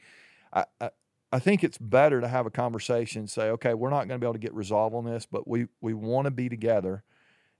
I, 0.54 0.65
I 0.80 0.91
I 1.34 1.39
think 1.39 1.65
it's 1.65 1.78
better 1.78 2.21
to 2.21 2.28
have 2.30 2.45
a 2.45 2.51
conversation. 2.51 3.21
And 3.21 3.30
say, 3.30 3.49
okay, 3.49 3.73
we're 3.73 3.89
not 3.89 4.08
going 4.08 4.19
to 4.19 4.23
be 4.23 4.25
able 4.25 4.34
to 4.34 4.39
get 4.39 4.54
resolve 4.54 4.95
on 4.95 5.04
this, 5.04 5.25
but 5.30 5.47
we 5.47 5.67
we 5.82 5.93
want 5.93 6.25
to 6.25 6.32
be 6.32 6.47
together 6.47 7.04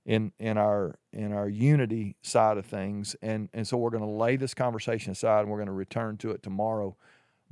in 0.06 0.32
in 0.40 0.58
our 0.58 0.96
in 1.12 1.34
our 1.34 1.50
unity 1.50 2.16
side 2.22 2.58
of 2.58 2.66
things 2.66 3.16
and 3.22 3.50
and 3.54 3.68
so 3.68 3.76
we're 3.76 3.90
going 3.90 4.04
to 4.04 4.10
lay 4.10 4.36
this 4.36 4.54
conversation 4.54 5.12
aside 5.12 5.42
and 5.42 5.50
we're 5.50 5.58
going 5.58 5.68
to 5.68 5.74
return 5.74 6.16
to 6.16 6.30
it 6.30 6.44
tomorrow 6.44 6.96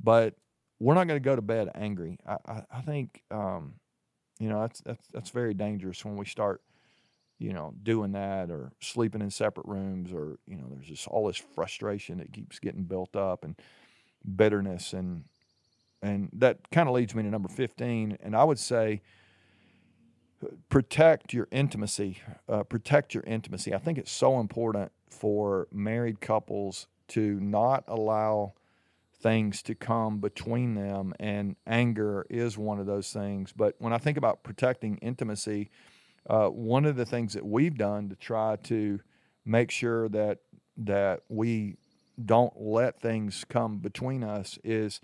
but 0.00 0.34
we're 0.78 0.94
not 0.94 1.08
going 1.08 1.20
to 1.20 1.24
go 1.24 1.34
to 1.34 1.42
bed 1.42 1.68
angry 1.74 2.16
i 2.26 2.36
i, 2.46 2.62
I 2.70 2.80
think 2.82 3.22
um, 3.30 3.74
you 4.38 4.48
know 4.48 4.60
that's 4.60 4.80
that's 4.82 5.06
that's 5.12 5.30
very 5.30 5.54
dangerous 5.54 6.04
when 6.04 6.16
we 6.16 6.26
start 6.26 6.62
you 7.38 7.52
know 7.52 7.74
doing 7.82 8.12
that 8.12 8.50
or 8.50 8.72
sleeping 8.80 9.20
in 9.20 9.30
separate 9.30 9.66
rooms 9.66 10.12
or 10.12 10.38
you 10.46 10.56
know 10.56 10.66
there's 10.70 10.86
just 10.86 11.08
all 11.08 11.26
this 11.26 11.42
frustration 11.54 12.18
that 12.18 12.32
keeps 12.32 12.58
getting 12.58 12.84
built 12.84 13.16
up 13.16 13.44
and 13.44 13.56
bitterness 14.36 14.92
and 14.92 15.24
and 16.02 16.28
that 16.32 16.70
kind 16.70 16.88
of 16.88 16.94
leads 16.94 17.14
me 17.14 17.22
to 17.22 17.28
number 17.28 17.48
15 17.48 18.18
and 18.22 18.36
i 18.36 18.44
would 18.44 18.58
say 18.58 19.02
protect 20.68 21.32
your 21.32 21.48
intimacy. 21.50 22.18
Uh, 22.48 22.62
protect 22.62 23.14
your 23.14 23.24
intimacy. 23.24 23.74
I 23.74 23.78
think 23.78 23.98
it's 23.98 24.12
so 24.12 24.40
important 24.40 24.92
for 25.08 25.68
married 25.72 26.20
couples 26.20 26.86
to 27.08 27.38
not 27.40 27.84
allow 27.88 28.54
things 29.20 29.62
to 29.62 29.74
come 29.74 30.18
between 30.18 30.74
them, 30.74 31.14
and 31.18 31.56
anger 31.66 32.26
is 32.28 32.58
one 32.58 32.78
of 32.78 32.86
those 32.86 33.12
things. 33.12 33.52
But 33.52 33.74
when 33.78 33.92
I 33.92 33.98
think 33.98 34.18
about 34.18 34.42
protecting 34.42 34.98
intimacy, 34.98 35.70
uh, 36.28 36.48
one 36.48 36.84
of 36.84 36.96
the 36.96 37.06
things 37.06 37.34
that 37.34 37.44
we've 37.44 37.76
done 37.76 38.08
to 38.08 38.16
try 38.16 38.56
to 38.64 39.00
make 39.44 39.70
sure 39.70 40.08
that 40.08 40.38
that 40.76 41.20
we 41.28 41.76
don't 42.24 42.54
let 42.56 43.00
things 43.00 43.44
come 43.48 43.78
between 43.78 44.24
us 44.24 44.58
is 44.64 45.00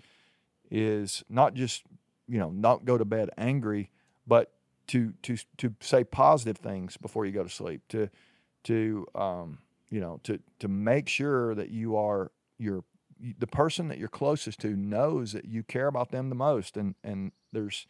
is 0.69 1.23
not 1.29 1.53
just 1.53 1.83
you 2.27 2.39
know 2.39 2.49
not 2.49 2.85
go 2.85 2.97
to 2.97 3.05
bed 3.05 3.29
angry, 3.37 3.89
but 4.25 4.51
to 4.87 5.13
to 5.21 5.37
to 5.57 5.73
say 5.79 6.03
positive 6.03 6.57
things 6.57 6.97
before 6.97 7.25
you 7.25 7.31
go 7.31 7.43
to 7.43 7.49
sleep 7.49 7.81
to 7.89 8.09
to 8.63 9.05
um, 9.15 9.59
you 9.89 9.99
know 9.99 10.19
to 10.23 10.39
to 10.59 10.67
make 10.67 11.07
sure 11.07 11.53
that 11.55 11.69
you 11.69 11.95
are 11.95 12.31
your 12.57 12.83
the 13.37 13.47
person 13.47 13.87
that 13.87 13.97
you're 13.97 14.07
closest 14.07 14.59
to 14.59 14.75
knows 14.75 15.33
that 15.33 15.45
you 15.45 15.63
care 15.63 15.87
about 15.87 16.11
them 16.11 16.29
the 16.29 16.35
most. 16.35 16.77
And 16.77 16.95
and 17.03 17.31
there's 17.51 17.85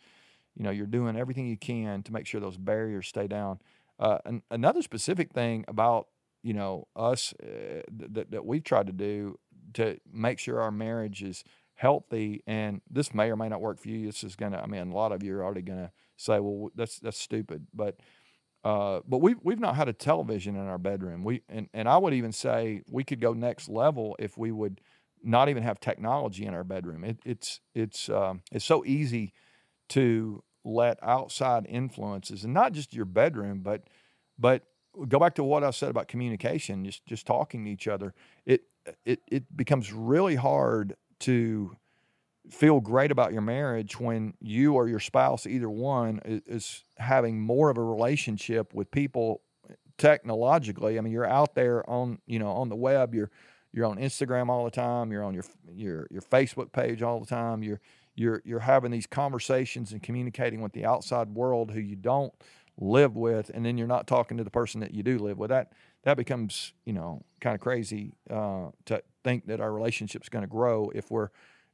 you 0.55 0.63
know 0.63 0.71
you're 0.71 0.85
doing 0.85 1.15
everything 1.15 1.47
you 1.47 1.57
can 1.57 2.03
to 2.03 2.13
make 2.13 2.25
sure 2.25 2.39
those 2.41 2.57
barriers 2.57 3.07
stay 3.07 3.27
down 3.27 3.59
uh, 3.99 4.17
and 4.25 4.41
another 4.51 4.81
specific 4.81 5.31
thing 5.31 5.65
about 5.67 6.07
you 6.43 6.53
know 6.53 6.87
us 6.95 7.33
uh, 7.43 7.81
that, 7.89 8.31
that 8.31 8.45
we've 8.45 8.63
tried 8.63 8.87
to 8.87 8.93
do 8.93 9.37
to 9.73 9.97
make 10.11 10.39
sure 10.39 10.61
our 10.61 10.71
marriage 10.71 11.23
is 11.23 11.43
healthy 11.75 12.43
and 12.45 12.81
this 12.89 13.13
may 13.13 13.31
or 13.31 13.35
may 13.35 13.49
not 13.49 13.61
work 13.61 13.79
for 13.79 13.89
you 13.89 14.05
this 14.05 14.23
is 14.23 14.35
gonna 14.35 14.59
i 14.61 14.67
mean 14.67 14.91
a 14.91 14.93
lot 14.93 15.11
of 15.11 15.23
you 15.23 15.35
are 15.35 15.43
already 15.43 15.61
gonna 15.61 15.91
say, 16.21 16.39
well, 16.39 16.71
that's 16.75 16.99
that's 16.99 17.19
stupid. 17.19 17.67
But 17.73 17.97
uh, 18.63 19.01
but 19.07 19.19
we've 19.19 19.39
we've 19.43 19.59
not 19.59 19.75
had 19.75 19.89
a 19.89 19.93
television 19.93 20.55
in 20.55 20.67
our 20.67 20.77
bedroom. 20.77 21.23
We 21.23 21.41
and, 21.49 21.67
and 21.73 21.89
I 21.89 21.97
would 21.97 22.13
even 22.13 22.31
say 22.31 22.83
we 22.89 23.03
could 23.03 23.19
go 23.19 23.33
next 23.33 23.67
level 23.69 24.15
if 24.19 24.37
we 24.37 24.51
would 24.51 24.81
not 25.23 25.49
even 25.49 25.63
have 25.63 25.79
technology 25.79 26.45
in 26.45 26.53
our 26.53 26.63
bedroom. 26.63 27.03
It, 27.03 27.19
it's 27.25 27.59
it's 27.73 28.09
um, 28.09 28.41
it's 28.51 28.65
so 28.65 28.85
easy 28.85 29.33
to 29.91 30.43
let 30.63 30.99
outside 31.01 31.65
influences 31.67 32.43
and 32.43 32.53
not 32.53 32.73
just 32.73 32.93
your 32.93 33.05
bedroom, 33.05 33.61
but 33.61 33.83
but 34.37 34.63
go 35.07 35.19
back 35.19 35.35
to 35.35 35.43
what 35.43 35.63
I 35.63 35.71
said 35.71 35.89
about 35.89 36.07
communication, 36.07 36.85
just 36.85 37.05
just 37.05 37.25
talking 37.25 37.65
to 37.65 37.71
each 37.71 37.87
other. 37.87 38.13
It 38.45 38.63
it 39.05 39.21
it 39.27 39.55
becomes 39.55 39.91
really 39.91 40.35
hard 40.35 40.95
to 41.21 41.75
feel 42.49 42.79
great 42.79 43.11
about 43.11 43.31
your 43.31 43.41
marriage 43.41 43.99
when 43.99 44.33
you 44.39 44.73
or 44.73 44.87
your 44.87 44.99
spouse, 44.99 45.45
either 45.45 45.69
one, 45.69 46.19
is, 46.25 46.83
having 46.97 47.39
more 47.39 47.69
of 47.69 47.77
a 47.77 47.83
relationship 47.83 48.73
with 48.73 48.89
people 48.89 49.41
technologically. 49.97 50.97
I 50.97 51.01
mean, 51.01 51.13
you're 51.13 51.29
out 51.29 51.55
there 51.55 51.87
on 51.89 52.19
you 52.25 52.39
know 52.39 52.51
on 52.51 52.69
the 52.69 52.75
web. 52.75 53.13
You're 53.13 53.31
you're 53.73 53.85
on 53.85 53.97
Instagram 53.97 54.49
all 54.49 54.65
the 54.65 54.71
time. 54.71 55.11
You're 55.11 55.23
on 55.23 55.33
your 55.33 55.45
your 55.71 56.07
your 56.11 56.21
Facebook 56.21 56.71
page 56.71 57.01
all 57.01 57.19
the 57.19 57.25
time. 57.25 57.63
You're 57.63 57.81
you're 58.15 58.41
you're 58.45 58.59
having 58.59 58.91
these 58.91 59.07
conversations 59.07 59.91
and 59.91 60.01
communicating 60.01 60.61
with 60.61 60.73
the 60.73 60.85
outside 60.85 61.29
world 61.29 61.71
who 61.71 61.79
you 61.79 61.95
don't 61.95 62.33
live 62.77 63.15
with, 63.15 63.51
and 63.53 63.65
then 63.65 63.77
you're 63.77 63.87
not 63.87 64.07
talking 64.07 64.37
to 64.37 64.43
the 64.43 64.49
person 64.49 64.81
that 64.81 64.93
you 64.93 65.03
do 65.03 65.17
live 65.19 65.37
with. 65.37 65.49
That 65.49 65.73
that 66.03 66.17
becomes 66.17 66.73
you 66.85 66.93
know 66.93 67.23
kind 67.39 67.55
of 67.55 67.61
crazy 67.61 68.13
uh, 68.29 68.69
to 68.85 69.03
think 69.23 69.47
that 69.47 69.59
our 69.59 69.71
relationship's 69.71 70.29
going 70.29 70.43
to 70.43 70.49
grow 70.49 70.91
if 70.93 71.09
we're 71.11 71.25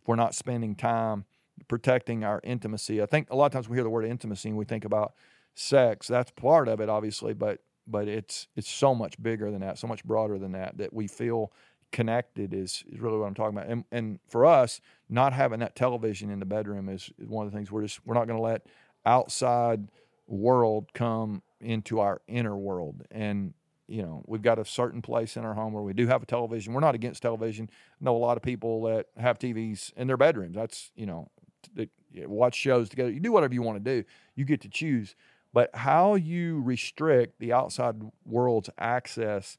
if 0.02 0.08
we're 0.08 0.16
not 0.16 0.36
spending 0.36 0.76
time 0.76 1.26
protecting 1.68 2.24
our 2.24 2.40
intimacy. 2.44 3.02
I 3.02 3.06
think 3.06 3.30
a 3.30 3.36
lot 3.36 3.48
of 3.48 3.52
times 3.52 3.68
we 3.68 3.78
hear 3.78 3.84
the 3.84 3.90
word 3.90 4.06
intimacy 4.06 4.50
and 4.50 4.58
we 4.58 4.66
think 4.66 4.86
about 4.86 5.14
sex. 5.56 6.08
That's 6.08 6.32
part 6.32 6.68
of 6.68 6.80
it, 6.80 6.90
obviously, 6.90 7.34
but 7.34 7.60
but 7.88 8.08
it's 8.08 8.48
it's 8.56 8.70
so 8.70 8.94
much 8.94 9.22
bigger 9.22 9.50
than 9.50 9.62
that, 9.62 9.80
so 9.80 9.88
much 9.88 10.04
broader 10.04 10.38
than 10.38 10.52
that. 10.54 10.78
That 10.78 10.94
we 10.94 11.08
feel 11.08 11.52
connected 11.92 12.54
is, 12.54 12.84
is 12.92 13.00
really 13.00 13.18
what 13.18 13.26
I'm 13.26 13.34
talking 13.34 13.58
about. 13.58 13.70
And 13.70 13.84
and 13.92 14.20
for 14.28 14.46
us, 14.46 14.82
not 15.10 15.34
having 15.34 15.60
that 15.60 15.76
television 15.76 16.30
in 16.30 16.40
the 16.40 16.46
bedroom 16.46 16.90
is, 16.90 17.12
one 17.18 17.46
of 17.46 17.52
the 17.52 17.58
things 17.58 17.72
we're 17.72 17.84
just 17.84 18.06
we're 18.06 18.16
not 18.16 18.28
going 18.28 18.38
to 18.38 18.44
let 18.44 18.66
outside 19.06 19.88
world 20.28 20.94
come 20.94 21.42
into 21.60 22.00
our 22.00 22.22
inner 22.28 22.58
world. 22.58 23.04
And 23.12 23.54
you 23.88 24.02
know, 24.02 24.22
we've 24.28 24.42
got 24.42 24.60
a 24.60 24.66
certain 24.66 25.02
place 25.02 25.38
in 25.38 25.46
our 25.46 25.54
home 25.54 25.72
where 25.72 25.84
we 25.84 25.94
do 25.94 26.08
have 26.08 26.22
a 26.22 26.26
television. 26.26 26.74
We're 26.74 26.82
not 26.82 26.96
against 26.96 27.22
television. 27.22 27.70
I 27.72 28.04
know 28.04 28.16
a 28.16 28.20
lot 28.20 28.36
of 28.36 28.44
people 28.44 28.84
that 28.84 29.08
have 29.16 29.40
TVs 29.40 29.94
in 29.96 30.08
their 30.08 30.18
bedrooms. 30.18 30.56
That's 30.56 30.92
you 30.96 31.06
know, 31.06 31.30
they 31.74 31.90
watch 32.26 32.56
shows 32.56 32.90
together. 32.90 33.12
You 33.12 33.20
do 33.20 33.32
whatever 33.32 33.54
you 33.54 33.62
want 33.62 33.84
to 33.84 34.02
do. 34.02 34.08
You 34.36 34.46
get 34.46 34.62
to 34.62 34.70
choose. 34.70 35.16
But 35.54 35.74
how 35.74 36.16
you 36.16 36.62
restrict 36.62 37.40
the 37.40 37.54
outside 37.54 37.96
world's 38.26 38.70
access 38.78 39.58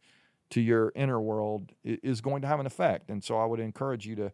to 0.51 0.61
your 0.61 0.93
inner 0.95 1.21
world 1.21 1.73
is 1.85 2.21
going 2.21 2.43
to 2.43 2.49
have 2.49 2.61
an 2.61 2.67
effect. 2.67 3.11
And 3.11 3.23
so 3.23 3.39
I 3.39 3.45
would 3.45 3.61
encourage 3.61 4.07
you 4.07 4.17
to 4.17 4.33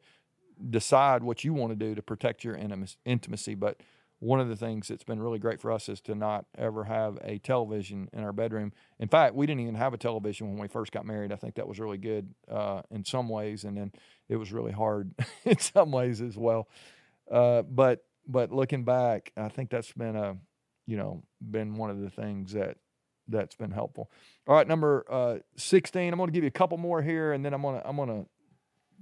decide 0.70 1.22
what 1.22 1.44
you 1.44 1.53
want 1.53 1.72
to 1.72 1.77
do 1.77 1.94
to 1.94 2.03
protect 2.03 2.44
your 2.44 2.57
intimacy. 3.05 3.55
But 3.55 3.81
one 4.20 4.40
of 4.40 4.48
the 4.48 4.57
things 4.57 4.88
that's 4.88 5.05
been 5.05 5.20
really 5.20 5.38
great 5.38 5.61
for 5.61 5.70
us 5.70 5.88
is 5.88 6.00
to 6.03 6.14
not 6.14 6.46
ever 6.57 6.85
have 6.85 7.18
a 7.22 7.38
television 7.38 8.09
in 8.12 8.20
our 8.20 8.33
bedroom. 8.33 8.72
In 8.98 9.09
fact, 9.09 9.35
we 9.35 9.46
didn't 9.46 9.61
even 9.62 9.74
have 9.74 9.92
a 9.92 9.98
television 9.98 10.48
when 10.48 10.59
we 10.59 10.68
first 10.68 10.92
got 10.92 11.05
married. 11.05 11.33
I 11.33 11.37
think 11.37 11.57
that 11.57 11.68
was 11.68 11.79
really 11.81 11.98
good 11.98 12.33
uh, 12.50 12.83
in 12.90 13.05
some 13.05 13.29
ways, 13.29 13.64
and 13.64 13.77
then 13.77 13.92
it 14.29 14.37
was 14.37 14.53
really 14.53 14.72
hard 14.72 15.12
in 15.44 15.59
some 15.59 15.90
ways 15.90 16.20
as 16.20 16.37
well. 16.37 16.68
Uh, 17.31 17.62
but 17.62 18.05
but 18.27 18.53
looking 18.53 18.85
back, 18.85 19.33
I 19.37 19.48
think 19.48 19.68
that's 19.68 19.92
been 19.92 20.16
a 20.16 20.37
you 20.87 20.96
know 20.96 21.22
been 21.40 21.77
one 21.77 21.90
of 21.90 22.00
the 22.00 22.11
things 22.11 22.53
that 22.53 22.79
that's 23.29 23.55
been 23.55 23.71
helpful. 23.71 24.11
All 24.47 24.55
right, 24.55 24.67
number 24.67 25.05
uh, 25.09 25.39
16. 25.57 26.13
I'm 26.13 26.19
going 26.19 26.29
to 26.29 26.33
give 26.33 26.45
you 26.45 26.49
a 26.49 26.53
couple 26.53 26.79
more 26.79 27.03
here, 27.03 27.33
and 27.33 27.45
then 27.45 27.55
I'm 27.55 27.63
going 27.63 27.81
to 27.81 27.89
I'm 27.89 27.97
going 27.97 28.09
to 28.09 28.29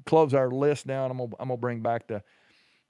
close 0.07 0.35
our 0.35 0.51
list 0.51 0.87
down. 0.87 1.11
I'm 1.11 1.19
going 1.19 1.31
to, 1.31 1.37
I'm 1.41 1.49
going 1.49 1.59
to 1.59 1.61
bring 1.61 1.81
back 1.81 2.09
the 2.09 2.23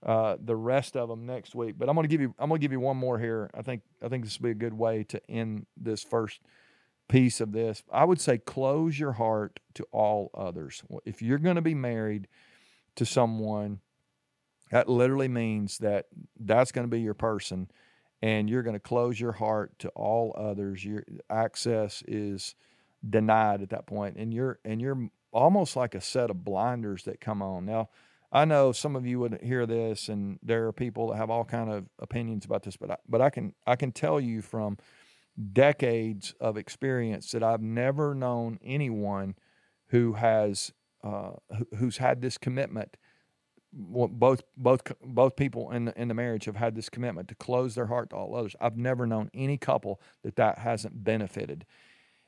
uh, 0.05 0.37
the 0.43 0.57
rest 0.57 0.97
of 0.97 1.09
them 1.09 1.27
next 1.27 1.55
week. 1.55 1.77
But 1.79 1.89
I'm 1.89 1.95
going 1.95 2.05
to 2.05 2.09
give 2.09 2.21
you 2.21 2.35
I'm 2.39 2.49
going 2.49 2.61
to 2.61 2.65
give 2.65 2.73
you 2.73 2.81
one 2.81 2.97
more 2.97 3.19
here. 3.19 3.51
I 3.55 3.63
think 3.63 3.83
I 4.03 4.09
think 4.09 4.25
this 4.25 4.39
will 4.39 4.45
be 4.45 4.51
a 4.51 4.55
good 4.55 4.75
way 4.75 5.05
to 5.05 5.21
end 5.31 5.67
this 5.77 6.03
first 6.03 6.41
piece 7.09 7.41
of 7.41 7.53
this. 7.53 7.83
I 7.93 8.05
would 8.05 8.21
say 8.21 8.39
close 8.39 8.99
your 8.99 9.13
heart 9.13 9.61
to 9.75 9.85
all 9.93 10.31
others. 10.35 10.83
If 11.05 11.23
you're 11.23 11.39
going 11.39 11.57
to 11.57 11.63
be 11.63 11.75
married 11.75 12.29
to 12.97 13.07
someone, 13.07 13.81
that 14.71 14.89
literally 14.89 15.29
means 15.29 15.79
that 15.79 16.07
that's 16.41 16.73
going 16.73 16.87
to 16.87 16.91
be 16.91 17.01
your 17.01 17.15
person 17.15 17.71
and 18.23 18.49
you're 18.49 18.63
going 18.63 18.75
to 18.75 18.81
close 18.81 19.19
your 19.19 19.33
heart 19.33 19.79
to 19.81 19.89
all 19.91 20.35
others. 20.39 20.85
Your 20.85 21.05
access 21.29 22.03
is 22.07 22.55
denied 23.09 23.63
at 23.63 23.71
that 23.71 23.87
point, 23.87 24.17
and 24.17 24.33
you're 24.33 24.61
and 24.65 24.81
you're 24.81 25.09
almost 25.33 25.77
like 25.77 25.95
a 25.95 26.01
set 26.01 26.31
of 26.31 26.45
blinders 26.45 27.03
that 27.05 27.21
come 27.21 27.43
on. 27.43 27.67
Now, 27.67 27.89
I 28.31 28.45
know 28.45 28.73
some 28.73 28.97
of 28.97 29.07
you 29.07 29.19
would 29.21 29.41
hear 29.43 29.67
this, 29.67 30.09
and 30.09 30.39
there 30.43 30.67
are 30.67 30.73
people 30.73 31.09
that 31.09 31.17
have 31.17 31.31
all 31.31 31.45
kind 31.45 31.71
of 31.71 31.87
opinions 31.99 32.45
about 32.45 32.63
this, 32.63 32.77
but 32.77 32.93
I, 32.93 32.97
but 33.09 33.21
I 33.21 33.31
can 33.31 33.55
I 33.67 33.77
can 33.77 33.93
tell 33.93 34.21
you 34.21 34.41
from 34.41 34.79
decades 35.53 36.35
of 36.41 36.57
experience 36.57 37.31
that 37.33 37.43
I've 37.43 37.63
never 37.63 38.15
known 38.15 38.59
anyone 38.63 39.35
who 39.89 40.13
has 40.15 40.73
uh, 41.03 41.33
who's 41.77 41.97
had 41.97 42.21
this 42.21 42.39
commitment 42.39 42.97
both 43.73 44.43
both 44.57 44.83
both 45.03 45.37
people 45.37 45.71
in 45.71 45.87
the, 45.87 46.01
in 46.01 46.09
the 46.09 46.15
marriage 46.15 46.45
have 46.45 46.57
had 46.57 46.75
this 46.75 46.89
commitment 46.89 47.29
to 47.29 47.35
close 47.35 47.75
their 47.75 47.87
heart 47.87 48.11
to 48.11 48.17
all 48.17 48.35
others. 48.35 48.55
I've 48.61 48.77
never 48.77 49.07
known 49.07 49.31
any 49.35 49.57
couple 49.57 50.01
that 50.23 50.37
that 50.37 50.59
hasn't 50.59 51.03
benefited, 51.05 51.65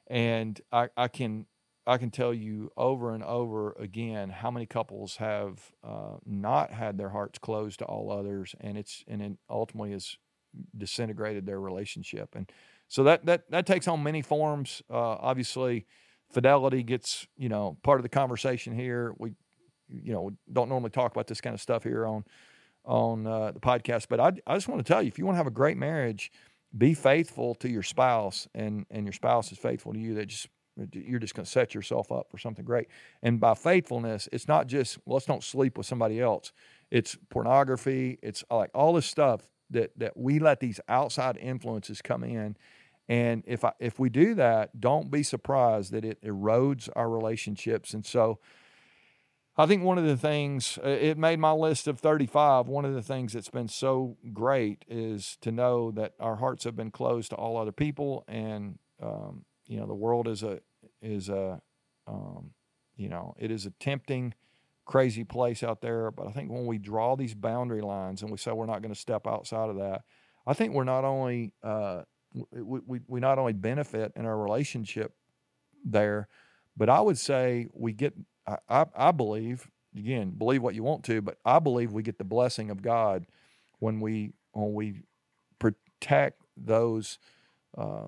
and 0.06 0.60
I, 0.72 0.88
I 0.96 1.08
can 1.08 1.46
I 1.86 1.98
can 1.98 2.10
tell 2.10 2.32
you 2.32 2.70
over 2.76 3.14
and 3.14 3.22
over 3.22 3.72
again 3.72 4.30
how 4.30 4.50
many 4.50 4.64
couples 4.66 5.16
have 5.16 5.72
uh, 5.82 6.16
not 6.24 6.72
had 6.72 6.96
their 6.96 7.10
hearts 7.10 7.38
closed 7.38 7.80
to 7.80 7.84
all 7.84 8.10
others, 8.10 8.54
and 8.60 8.78
it's 8.78 9.04
and 9.06 9.20
it 9.20 9.32
ultimately 9.50 9.92
has 9.92 10.16
disintegrated 10.76 11.44
their 11.46 11.60
relationship, 11.60 12.34
and 12.34 12.50
so 12.88 13.04
that 13.04 13.26
that 13.26 13.50
that 13.50 13.66
takes 13.66 13.86
on 13.86 14.02
many 14.02 14.22
forms. 14.22 14.82
Uh, 14.90 14.96
obviously, 14.96 15.86
fidelity 16.32 16.82
gets 16.82 17.26
you 17.36 17.50
know 17.50 17.76
part 17.82 17.98
of 17.98 18.02
the 18.02 18.08
conversation 18.08 18.74
here. 18.74 19.12
We 19.18 19.32
you 20.02 20.12
know 20.12 20.30
don't 20.52 20.68
normally 20.68 20.90
talk 20.90 21.12
about 21.12 21.26
this 21.26 21.40
kind 21.40 21.54
of 21.54 21.60
stuff 21.60 21.84
here 21.84 22.06
on 22.06 22.24
on 22.84 23.26
uh, 23.26 23.50
the 23.52 23.60
podcast, 23.60 24.06
but 24.08 24.20
I, 24.20 24.32
I 24.46 24.54
just 24.54 24.68
want 24.68 24.84
to 24.84 24.92
tell 24.92 25.02
you 25.02 25.08
if 25.08 25.18
you 25.18 25.24
want 25.24 25.34
to 25.34 25.38
have 25.38 25.46
a 25.46 25.50
great 25.50 25.78
marriage, 25.78 26.30
be 26.76 26.92
faithful 26.92 27.54
to 27.56 27.68
your 27.68 27.82
spouse, 27.82 28.48
and 28.54 28.86
and 28.90 29.04
your 29.04 29.12
spouse 29.12 29.52
is 29.52 29.58
faithful 29.58 29.92
to 29.92 29.98
you. 29.98 30.14
That 30.14 30.26
just 30.26 30.48
you're 30.92 31.20
just 31.20 31.34
going 31.34 31.44
to 31.44 31.50
set 31.50 31.74
yourself 31.74 32.10
up 32.10 32.28
for 32.30 32.38
something 32.38 32.64
great. 32.64 32.88
And 33.22 33.38
by 33.38 33.54
faithfulness, 33.54 34.28
it's 34.32 34.48
not 34.48 34.66
just 34.66 34.98
well, 35.04 35.14
let's 35.14 35.26
don't 35.26 35.44
sleep 35.44 35.78
with 35.78 35.86
somebody 35.86 36.20
else. 36.20 36.52
It's 36.90 37.16
pornography. 37.30 38.18
It's 38.22 38.44
like 38.50 38.70
all 38.74 38.92
this 38.92 39.06
stuff 39.06 39.42
that 39.70 39.92
that 39.98 40.16
we 40.16 40.38
let 40.38 40.60
these 40.60 40.80
outside 40.88 41.36
influences 41.36 42.02
come 42.02 42.24
in. 42.24 42.56
And 43.08 43.42
if 43.46 43.64
I, 43.64 43.72
if 43.80 43.98
we 43.98 44.08
do 44.08 44.34
that, 44.36 44.80
don't 44.80 45.10
be 45.10 45.22
surprised 45.22 45.92
that 45.92 46.04
it 46.04 46.22
erodes 46.22 46.88
our 46.96 47.08
relationships. 47.08 47.92
And 47.92 48.04
so, 48.04 48.38
I 49.56 49.66
think 49.66 49.84
one 49.84 49.98
of 49.98 50.04
the 50.04 50.16
things, 50.16 50.80
uh, 50.84 50.88
it 50.88 51.16
made 51.16 51.38
my 51.38 51.52
list 51.52 51.86
of 51.86 52.00
35. 52.00 52.66
One 52.66 52.84
of 52.84 52.92
the 52.92 53.02
things 53.02 53.34
that's 53.34 53.50
been 53.50 53.68
so 53.68 54.16
great 54.32 54.84
is 54.88 55.38
to 55.42 55.52
know 55.52 55.92
that 55.92 56.14
our 56.18 56.36
hearts 56.36 56.64
have 56.64 56.74
been 56.74 56.90
closed 56.90 57.30
to 57.30 57.36
all 57.36 57.56
other 57.56 57.70
people. 57.70 58.24
And, 58.26 58.78
um, 59.00 59.44
you 59.66 59.78
know, 59.78 59.86
the 59.86 59.94
world 59.94 60.26
is 60.26 60.42
a, 60.42 60.58
is 61.00 61.28
a, 61.28 61.60
um, 62.08 62.50
you 62.96 63.08
know, 63.08 63.36
it 63.38 63.52
is 63.52 63.64
a 63.64 63.70
tempting, 63.70 64.34
crazy 64.86 65.22
place 65.22 65.62
out 65.62 65.80
there. 65.80 66.10
But 66.10 66.26
I 66.26 66.32
think 66.32 66.50
when 66.50 66.66
we 66.66 66.78
draw 66.78 67.14
these 67.14 67.34
boundary 67.34 67.80
lines 67.80 68.22
and 68.22 68.32
we 68.32 68.38
say 68.38 68.50
we're 68.50 68.66
not 68.66 68.82
going 68.82 68.94
to 68.94 69.00
step 69.00 69.24
outside 69.24 69.70
of 69.70 69.76
that, 69.76 70.02
I 70.48 70.54
think 70.54 70.74
we're 70.74 70.82
not 70.82 71.04
only, 71.04 71.52
uh, 71.62 72.02
we, 72.50 72.80
we, 72.84 73.00
we 73.06 73.20
not 73.20 73.38
only 73.38 73.52
benefit 73.52 74.12
in 74.16 74.26
our 74.26 74.36
relationship 74.36 75.14
there, 75.84 76.26
but 76.76 76.88
I 76.88 77.00
would 77.00 77.18
say 77.18 77.68
we 77.72 77.92
get 77.92 78.14
I, 78.46 78.86
I, 78.94 79.10
believe 79.12 79.70
again 79.96 80.30
believe 80.30 80.62
what 80.62 80.74
you 80.74 80.82
want 80.82 81.04
to 81.04 81.22
but 81.22 81.38
i 81.44 81.58
believe 81.58 81.92
we 81.92 82.02
get 82.02 82.18
the 82.18 82.24
blessing 82.24 82.70
of 82.70 82.82
god 82.82 83.26
when 83.78 84.00
we 84.00 84.32
when 84.52 84.74
we 84.74 85.02
protect 85.58 86.42
those 86.56 87.18
uh, 87.76 88.06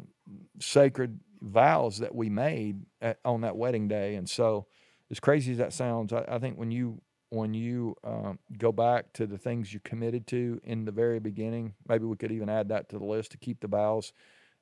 sacred 0.61 1.21
vows 1.41 1.99
that 1.99 2.15
we 2.15 2.29
made 2.29 2.83
at, 3.01 3.19
on 3.25 3.41
that 3.41 3.57
wedding 3.57 3.89
day. 3.89 4.15
And 4.15 4.29
so 4.29 4.67
as 5.11 5.21
crazy 5.21 5.53
as 5.53 5.59
that 5.59 5.73
sounds 5.73 6.13
i, 6.13 6.25
I 6.29 6.39
think 6.39 6.59
when 6.59 6.71
you 6.71 7.01
when 7.31 7.55
you 7.55 7.97
um, 8.05 8.39
go 8.57 8.71
back 8.71 9.13
to 9.15 9.27
the 9.27 9.39
things 9.39 9.73
you 9.73 9.81
committed 9.81 10.27
to 10.29 10.61
in 10.65 10.85
the 10.85 10.93
very 10.93 11.19
beginning 11.19 11.75
maybe 11.89 12.05
we 12.05 12.17
could 12.17 12.33
even 12.33 12.49
add 12.49 12.69
that 12.69 12.89
to 12.91 12.99
the 12.99 13.05
list 13.05 13.33
to 13.33 13.39
keep 13.39 13.61
the 13.61 13.69
vows 13.69 14.13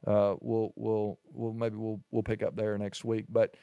uh, 0.07 0.35
we'll 0.41 0.73
we'll 0.77 1.19
we'll 1.33 1.53
maybe 1.53 1.77
we'll 1.77 2.01
we'll 2.11 2.23
pick 2.23 2.43
up 2.43 2.57
there 2.57 2.77
next 2.77 3.05
week. 3.05 3.25
But 3.29 3.55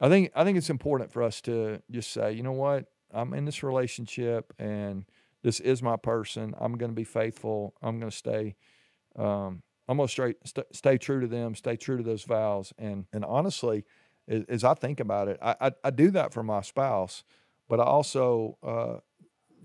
I 0.00 0.08
think 0.08 0.30
I 0.34 0.44
think 0.44 0.58
it's 0.58 0.70
important 0.70 1.12
for 1.12 1.22
us 1.22 1.40
to 1.42 1.80
just 1.90 2.12
say, 2.12 2.32
you 2.32 2.42
know 2.42 2.52
what, 2.52 2.86
I'm 3.12 3.32
in 3.32 3.44
this 3.44 3.62
relationship 3.62 4.52
and 4.58 5.04
this 5.42 5.60
is 5.60 5.82
my 5.82 5.96
person. 5.96 6.54
I'm 6.58 6.76
going 6.76 6.90
to 6.90 6.94
be 6.94 7.04
faithful. 7.04 7.74
I'm 7.82 7.98
going 7.98 8.10
to 8.10 8.16
stay. 8.16 8.56
Um, 9.16 9.62
I'm 9.88 9.96
going 9.96 10.08
to 10.08 10.12
stay, 10.12 10.34
st- 10.44 10.66
stay 10.74 10.98
true 10.98 11.20
to 11.20 11.28
them. 11.28 11.54
Stay 11.54 11.76
true 11.76 11.96
to 11.96 12.02
those 12.02 12.24
vows. 12.24 12.72
And 12.78 13.06
and 13.12 13.24
honestly, 13.24 13.84
as, 14.28 14.44
as 14.48 14.64
I 14.64 14.74
think 14.74 15.00
about 15.00 15.28
it, 15.28 15.38
I, 15.40 15.56
I, 15.60 15.72
I 15.84 15.90
do 15.90 16.10
that 16.10 16.32
for 16.34 16.42
my 16.42 16.60
spouse, 16.60 17.24
but 17.68 17.80
I 17.80 17.84
also 17.84 18.58
uh, 18.62 18.96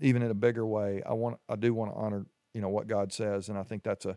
even 0.00 0.22
in 0.22 0.30
a 0.30 0.34
bigger 0.34 0.66
way, 0.66 1.02
I 1.04 1.12
want 1.12 1.38
I 1.48 1.56
do 1.56 1.74
want 1.74 1.92
to 1.92 1.96
honor 1.96 2.26
you 2.54 2.60
know 2.60 2.68
what 2.68 2.86
God 2.86 3.12
says, 3.12 3.48
and 3.48 3.58
I 3.58 3.64
think 3.64 3.82
that's 3.82 4.06
a 4.06 4.16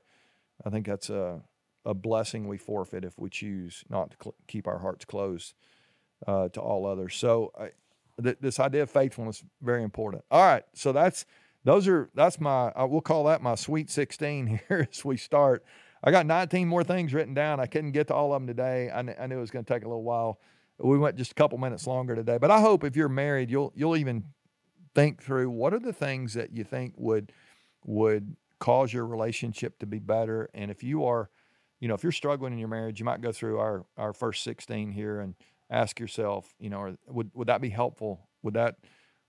I 0.64 0.70
think 0.70 0.86
that's 0.86 1.10
a 1.10 1.42
a 1.84 1.94
blessing 1.94 2.48
we 2.48 2.58
forfeit 2.58 3.04
if 3.04 3.18
we 3.20 3.30
choose 3.30 3.84
not 3.90 4.12
to 4.12 4.18
cl- 4.24 4.36
keep 4.48 4.68
our 4.68 4.80
hearts 4.80 5.06
closed 5.06 5.54
uh, 6.28 6.50
to 6.50 6.60
all 6.60 6.86
others. 6.86 7.16
So 7.16 7.52
I, 7.60 7.70
th- 8.22 8.38
this 8.42 8.60
idea 8.60 8.84
of 8.84 8.90
faithfulness 8.90 9.38
is 9.38 9.46
very 9.62 9.84
important. 9.84 10.24
All 10.32 10.44
right, 10.44 10.64
so 10.74 10.92
that's 10.92 11.26
those 11.64 11.88
are 11.88 12.10
that's 12.14 12.40
my 12.40 12.72
we'll 12.86 13.02
call 13.02 13.26
that 13.26 13.42
my 13.42 13.56
sweet 13.56 13.90
16 13.90 14.60
here 14.68 14.88
as 14.92 15.04
we 15.04 15.18
start. 15.18 15.64
I 16.04 16.12
got 16.12 16.26
19 16.26 16.68
more 16.68 16.84
things 16.84 17.14
written 17.14 17.34
down. 17.34 17.60
I 17.60 17.66
couldn't 17.66 17.94
get 17.94 18.08
to 18.08 18.14
all 18.14 18.32
of 18.32 18.40
them 18.40 18.48
today. 18.48 18.92
I, 18.94 19.02
kn- 19.02 19.16
I 19.20 19.26
knew 19.26 19.38
it 19.38 19.42
was 19.42 19.50
going 19.50 19.66
to 19.66 19.74
take 19.74 19.84
a 19.84 19.88
little 19.88 20.04
while. 20.04 20.40
We 20.78 21.00
went 21.00 21.16
just 21.16 21.32
a 21.32 21.36
couple 21.36 21.58
minutes 21.58 21.88
longer 21.88 22.16
today, 22.16 22.38
but 22.38 22.52
I 22.52 22.60
hope 22.60 22.84
if 22.84 22.96
you're 22.96 23.10
married, 23.10 23.50
you'll 23.50 23.74
you'll 23.76 23.98
even 23.98 24.26
think 24.94 25.22
through 25.24 25.50
what 25.50 25.74
are 25.74 25.80
the 25.80 25.94
things 25.94 26.34
that 26.34 26.52
you 26.52 26.64
think 26.64 26.94
would 26.98 27.32
would 27.86 28.36
cause 28.60 28.92
your 28.94 29.06
relationship 29.06 29.80
to 29.80 29.86
be 29.86 30.00
better, 30.00 30.50
and 30.54 30.70
if 30.70 30.84
you 30.84 31.06
are 31.06 31.30
you 31.80 31.88
know, 31.88 31.94
if 31.94 32.04
you're 32.04 32.12
struggling 32.12 32.54
in 32.54 32.60
your 32.60 32.68
marriage, 32.68 33.00
you 33.00 33.06
might 33.06 33.22
go 33.22 33.32
through 33.32 33.60
our 33.60 33.86
our 33.98 34.14
first 34.14 34.44
16 34.44 34.92
here 34.92 35.20
and 35.20 35.36
ask 35.70 36.00
yourself, 36.00 36.54
you 36.60 36.70
know, 36.70 36.80
or 36.80 36.98
would 37.08 37.32
would 37.34 37.48
that 37.48 37.62
be 37.62 37.70
helpful? 37.70 38.28
Would 38.44 38.54
that 38.56 38.76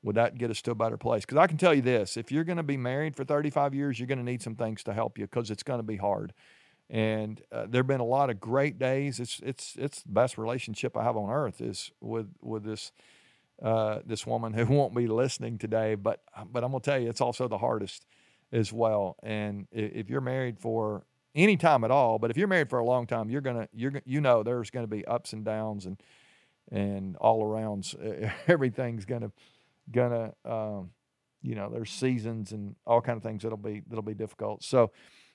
would 0.02 0.16
that 0.16 0.38
get 0.38 0.50
us 0.50 0.62
to 0.62 0.70
a 0.70 0.74
better 0.74 0.96
place? 0.96 1.24
Because 1.24 1.38
I 1.38 1.46
can 1.46 1.56
tell 1.56 1.74
you 1.74 1.82
this: 1.82 2.16
if 2.16 2.30
you're 2.30 2.44
going 2.44 2.58
to 2.58 2.62
be 2.62 2.76
married 2.76 3.16
for 3.16 3.24
35 3.24 3.74
years, 3.74 3.98
you're 3.98 4.06
going 4.06 4.18
to 4.18 4.24
need 4.24 4.42
some 4.42 4.54
things 4.54 4.82
to 4.84 4.92
help 4.92 5.18
you 5.18 5.26
because 5.26 5.50
it's 5.50 5.62
going 5.62 5.80
to 5.80 5.86
be 5.86 5.96
hard. 5.96 6.32
And 6.88 7.42
uh, 7.50 7.66
there've 7.68 7.86
been 7.86 8.00
a 8.00 8.04
lot 8.04 8.30
of 8.30 8.38
great 8.38 8.78
days. 8.78 9.18
It's 9.18 9.40
it's 9.42 9.74
it's 9.76 10.02
the 10.02 10.12
best 10.12 10.38
relationship 10.38 10.96
I 10.96 11.02
have 11.02 11.16
on 11.16 11.30
earth 11.30 11.60
is 11.60 11.90
with 12.00 12.28
with 12.40 12.64
this 12.64 12.92
uh, 13.62 14.00
this 14.04 14.26
woman 14.26 14.52
who 14.52 14.66
won't 14.74 14.94
be 14.94 15.06
listening 15.06 15.58
today. 15.58 15.94
But 15.96 16.20
but 16.52 16.62
I'm 16.62 16.70
gonna 16.70 16.80
tell 16.80 16.98
you, 16.98 17.08
it's 17.08 17.20
also 17.20 17.48
the 17.48 17.58
hardest 17.58 18.06
as 18.52 18.72
well. 18.72 19.16
And 19.22 19.66
if 19.72 20.08
you're 20.08 20.20
married 20.20 20.60
for 20.60 21.04
any 21.34 21.56
time 21.56 21.82
at 21.82 21.90
all, 21.90 22.18
but 22.18 22.30
if 22.30 22.36
you're 22.36 22.48
married 22.48 22.70
for 22.70 22.78
a 22.78 22.84
long 22.84 23.06
time, 23.06 23.28
you're 23.28 23.40
gonna 23.40 23.68
you're 23.72 24.00
you 24.04 24.20
know 24.20 24.44
there's 24.44 24.70
gonna 24.70 24.86
be 24.86 25.04
ups 25.06 25.32
and 25.32 25.44
downs 25.44 25.86
and 25.86 26.00
and 26.70 27.16
all 27.16 27.42
arounds. 27.42 27.94
Everything's 28.48 29.04
gonna 29.04 29.32
gonna 29.90 30.32
um, 30.44 30.90
you 31.42 31.54
know 31.54 31.70
there's 31.70 31.90
seasons 31.90 32.52
and 32.52 32.76
all 32.86 33.00
kind 33.00 33.16
of 33.16 33.22
things 33.22 33.42
that'll 33.42 33.58
be 33.58 33.82
that'll 33.88 34.02
be 34.02 34.14
difficult. 34.14 34.62
So 34.62 34.90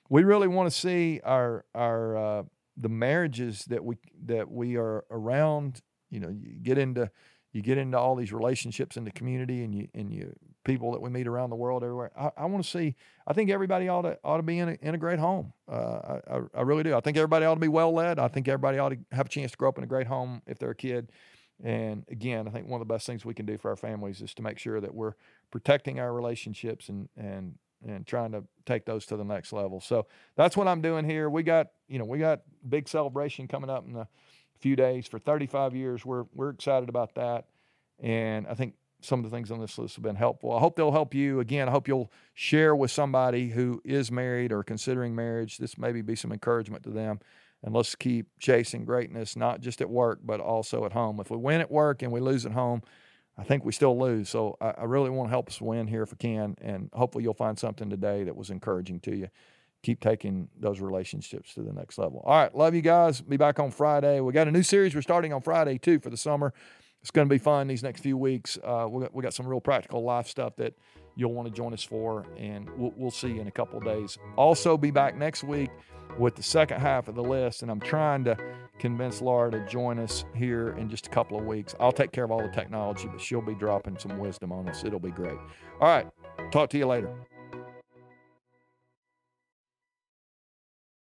we 0.08 0.24
really 0.24 0.48
want 0.48 0.70
to 0.70 0.76
see 0.76 1.20
our 1.24 1.64
our 1.74 2.16
uh, 2.16 2.42
the 2.76 2.88
marriages 2.88 3.64
that 3.66 3.84
we 3.84 3.96
that 4.24 4.50
we 4.50 4.76
are 4.76 5.04
around. 5.10 5.80
You 6.10 6.20
know, 6.20 6.28
you 6.28 6.54
get 6.62 6.78
into 6.78 7.10
you 7.52 7.62
get 7.62 7.78
into 7.78 7.98
all 7.98 8.16
these 8.16 8.32
relationships 8.32 8.96
in 8.96 9.04
the 9.04 9.10
community 9.10 9.64
and 9.64 9.74
you 9.74 9.88
and 9.94 10.12
you 10.12 10.34
people 10.64 10.92
that 10.92 11.00
we 11.00 11.10
meet 11.10 11.26
around 11.26 11.50
the 11.50 11.56
world 11.56 11.82
everywhere. 11.82 12.10
I, 12.16 12.30
I 12.36 12.44
want 12.46 12.64
to 12.64 12.70
see. 12.70 12.94
I 13.26 13.32
think 13.32 13.50
everybody 13.50 13.88
ought 13.88 14.02
to 14.02 14.18
ought 14.24 14.36
to 14.36 14.42
be 14.42 14.58
in 14.58 14.68
a, 14.70 14.78
in 14.80 14.94
a 14.94 14.98
great 14.98 15.18
home. 15.18 15.52
Uh, 15.70 16.18
I, 16.30 16.40
I 16.54 16.62
really 16.62 16.82
do. 16.82 16.94
I 16.94 17.00
think 17.00 17.16
everybody 17.16 17.44
ought 17.44 17.54
to 17.54 17.60
be 17.60 17.68
well 17.68 17.92
led. 17.92 18.18
I 18.18 18.28
think 18.28 18.48
everybody 18.48 18.78
ought 18.78 18.90
to 18.90 18.98
have 19.12 19.26
a 19.26 19.28
chance 19.28 19.52
to 19.52 19.56
grow 19.56 19.68
up 19.68 19.78
in 19.78 19.84
a 19.84 19.88
great 19.88 20.06
home 20.06 20.42
if 20.46 20.58
they're 20.58 20.70
a 20.70 20.74
kid. 20.74 21.10
And 21.62 22.04
again, 22.10 22.48
I 22.48 22.50
think 22.50 22.66
one 22.66 22.80
of 22.80 22.86
the 22.86 22.92
best 22.92 23.06
things 23.06 23.24
we 23.24 23.34
can 23.34 23.46
do 23.46 23.56
for 23.56 23.70
our 23.70 23.76
families 23.76 24.20
is 24.20 24.34
to 24.34 24.42
make 24.42 24.58
sure 24.58 24.80
that 24.80 24.94
we're 24.94 25.14
protecting 25.50 26.00
our 26.00 26.12
relationships 26.12 26.88
and 26.88 27.08
and 27.16 27.56
and 27.84 28.06
trying 28.06 28.30
to 28.30 28.44
take 28.64 28.84
those 28.84 29.06
to 29.06 29.16
the 29.16 29.24
next 29.24 29.52
level. 29.52 29.80
So 29.80 30.06
that's 30.36 30.56
what 30.56 30.68
I'm 30.68 30.80
doing 30.80 31.04
here. 31.04 31.28
We 31.28 31.42
got 31.42 31.68
you 31.88 31.98
know 31.98 32.04
we 32.04 32.18
got 32.18 32.42
big 32.68 32.88
celebration 32.88 33.48
coming 33.48 33.70
up 33.70 33.86
in 33.86 33.96
a 33.96 34.08
few 34.58 34.76
days 34.76 35.06
for 35.06 35.18
35 35.18 35.74
years. 35.74 36.04
We're 36.04 36.24
we're 36.34 36.50
excited 36.50 36.88
about 36.88 37.14
that, 37.14 37.46
and 38.00 38.46
I 38.46 38.54
think 38.54 38.74
some 39.04 39.24
of 39.24 39.30
the 39.30 39.34
things 39.34 39.50
on 39.50 39.60
this 39.60 39.78
list 39.78 39.96
have 39.96 40.02
been 40.02 40.16
helpful. 40.16 40.52
I 40.52 40.60
hope 40.60 40.76
they'll 40.76 40.92
help 40.92 41.14
you. 41.14 41.40
Again, 41.40 41.68
I 41.68 41.70
hope 41.70 41.88
you'll 41.88 42.12
share 42.34 42.74
with 42.74 42.90
somebody 42.90 43.48
who 43.48 43.80
is 43.84 44.10
married 44.10 44.52
or 44.52 44.62
considering 44.62 45.14
marriage. 45.14 45.58
This 45.58 45.78
maybe 45.78 46.02
be 46.02 46.16
some 46.16 46.32
encouragement 46.32 46.84
to 46.84 46.90
them. 46.90 47.20
And 47.62 47.74
let's 47.74 47.94
keep 47.94 48.26
chasing 48.40 48.84
greatness, 48.84 49.36
not 49.36 49.60
just 49.60 49.80
at 49.80 49.88
work, 49.88 50.20
but 50.24 50.40
also 50.40 50.84
at 50.84 50.92
home. 50.92 51.20
If 51.20 51.30
we 51.30 51.36
win 51.36 51.60
at 51.60 51.70
work 51.70 52.02
and 52.02 52.10
we 52.10 52.20
lose 52.20 52.44
at 52.44 52.52
home, 52.52 52.82
I 53.38 53.44
think 53.44 53.64
we 53.64 53.72
still 53.72 53.98
lose. 53.98 54.28
So 54.28 54.56
I, 54.60 54.70
I 54.78 54.84
really 54.84 55.10
want 55.10 55.28
to 55.28 55.30
help 55.30 55.48
us 55.48 55.60
win 55.60 55.86
here 55.86 56.02
if 56.02 56.10
we 56.10 56.16
can. 56.16 56.56
And 56.60 56.90
hopefully 56.92 57.24
you'll 57.24 57.34
find 57.34 57.58
something 57.58 57.88
today 57.88 58.24
that 58.24 58.36
was 58.36 58.50
encouraging 58.50 59.00
to 59.00 59.16
you 59.16 59.28
keep 59.82 60.00
taking 60.00 60.48
those 60.58 60.80
relationships 60.80 61.54
to 61.54 61.62
the 61.62 61.72
next 61.72 61.98
level. 61.98 62.22
All 62.24 62.36
right, 62.36 62.54
love 62.54 62.74
you 62.74 62.82
guys. 62.82 63.20
Be 63.20 63.36
back 63.36 63.58
on 63.58 63.70
Friday. 63.70 64.20
We 64.20 64.32
got 64.32 64.48
a 64.48 64.52
new 64.52 64.62
series 64.62 64.94
we're 64.94 65.02
starting 65.02 65.32
on 65.32 65.42
Friday 65.42 65.78
too 65.78 65.98
for 65.98 66.10
the 66.10 66.16
summer. 66.16 66.54
It's 67.02 67.10
going 67.10 67.28
to 67.28 67.32
be 67.32 67.38
fun 67.38 67.66
these 67.66 67.82
next 67.82 68.00
few 68.00 68.16
weeks. 68.16 68.58
Uh, 68.62 68.86
we, 68.88 69.02
got, 69.02 69.14
we 69.14 69.22
got 69.22 69.34
some 69.34 69.46
real 69.46 69.60
practical 69.60 70.02
life 70.04 70.28
stuff 70.28 70.54
that 70.56 70.74
you'll 71.16 71.32
want 71.32 71.48
to 71.48 71.54
join 71.54 71.72
us 71.74 71.82
for, 71.82 72.24
and 72.38 72.70
we'll, 72.78 72.92
we'll 72.96 73.10
see 73.10 73.28
you 73.28 73.40
in 73.40 73.48
a 73.48 73.52
couple 73.52 73.78
of 73.78 73.84
days. 73.84 74.18
Also, 74.36 74.76
be 74.76 74.90
back 74.90 75.16
next 75.16 75.42
week 75.42 75.70
with 76.18 76.36
the 76.36 76.42
second 76.42 76.80
half 76.80 77.08
of 77.08 77.14
the 77.14 77.22
list, 77.22 77.62
and 77.62 77.70
I'm 77.70 77.80
trying 77.80 78.24
to 78.24 78.36
convince 78.78 79.20
Laura 79.20 79.50
to 79.50 79.66
join 79.66 79.98
us 79.98 80.24
here 80.34 80.76
in 80.78 80.88
just 80.88 81.06
a 81.06 81.10
couple 81.10 81.38
of 81.38 81.44
weeks. 81.44 81.74
I'll 81.80 81.92
take 81.92 82.12
care 82.12 82.24
of 82.24 82.30
all 82.30 82.42
the 82.42 82.48
technology, 82.48 83.08
but 83.10 83.20
she'll 83.20 83.42
be 83.42 83.54
dropping 83.54 83.98
some 83.98 84.18
wisdom 84.18 84.52
on 84.52 84.68
us. 84.68 84.84
It'll 84.84 85.00
be 85.00 85.10
great. 85.10 85.38
All 85.80 85.88
right, 85.88 86.06
talk 86.52 86.70
to 86.70 86.78
you 86.78 86.86
later. 86.86 87.12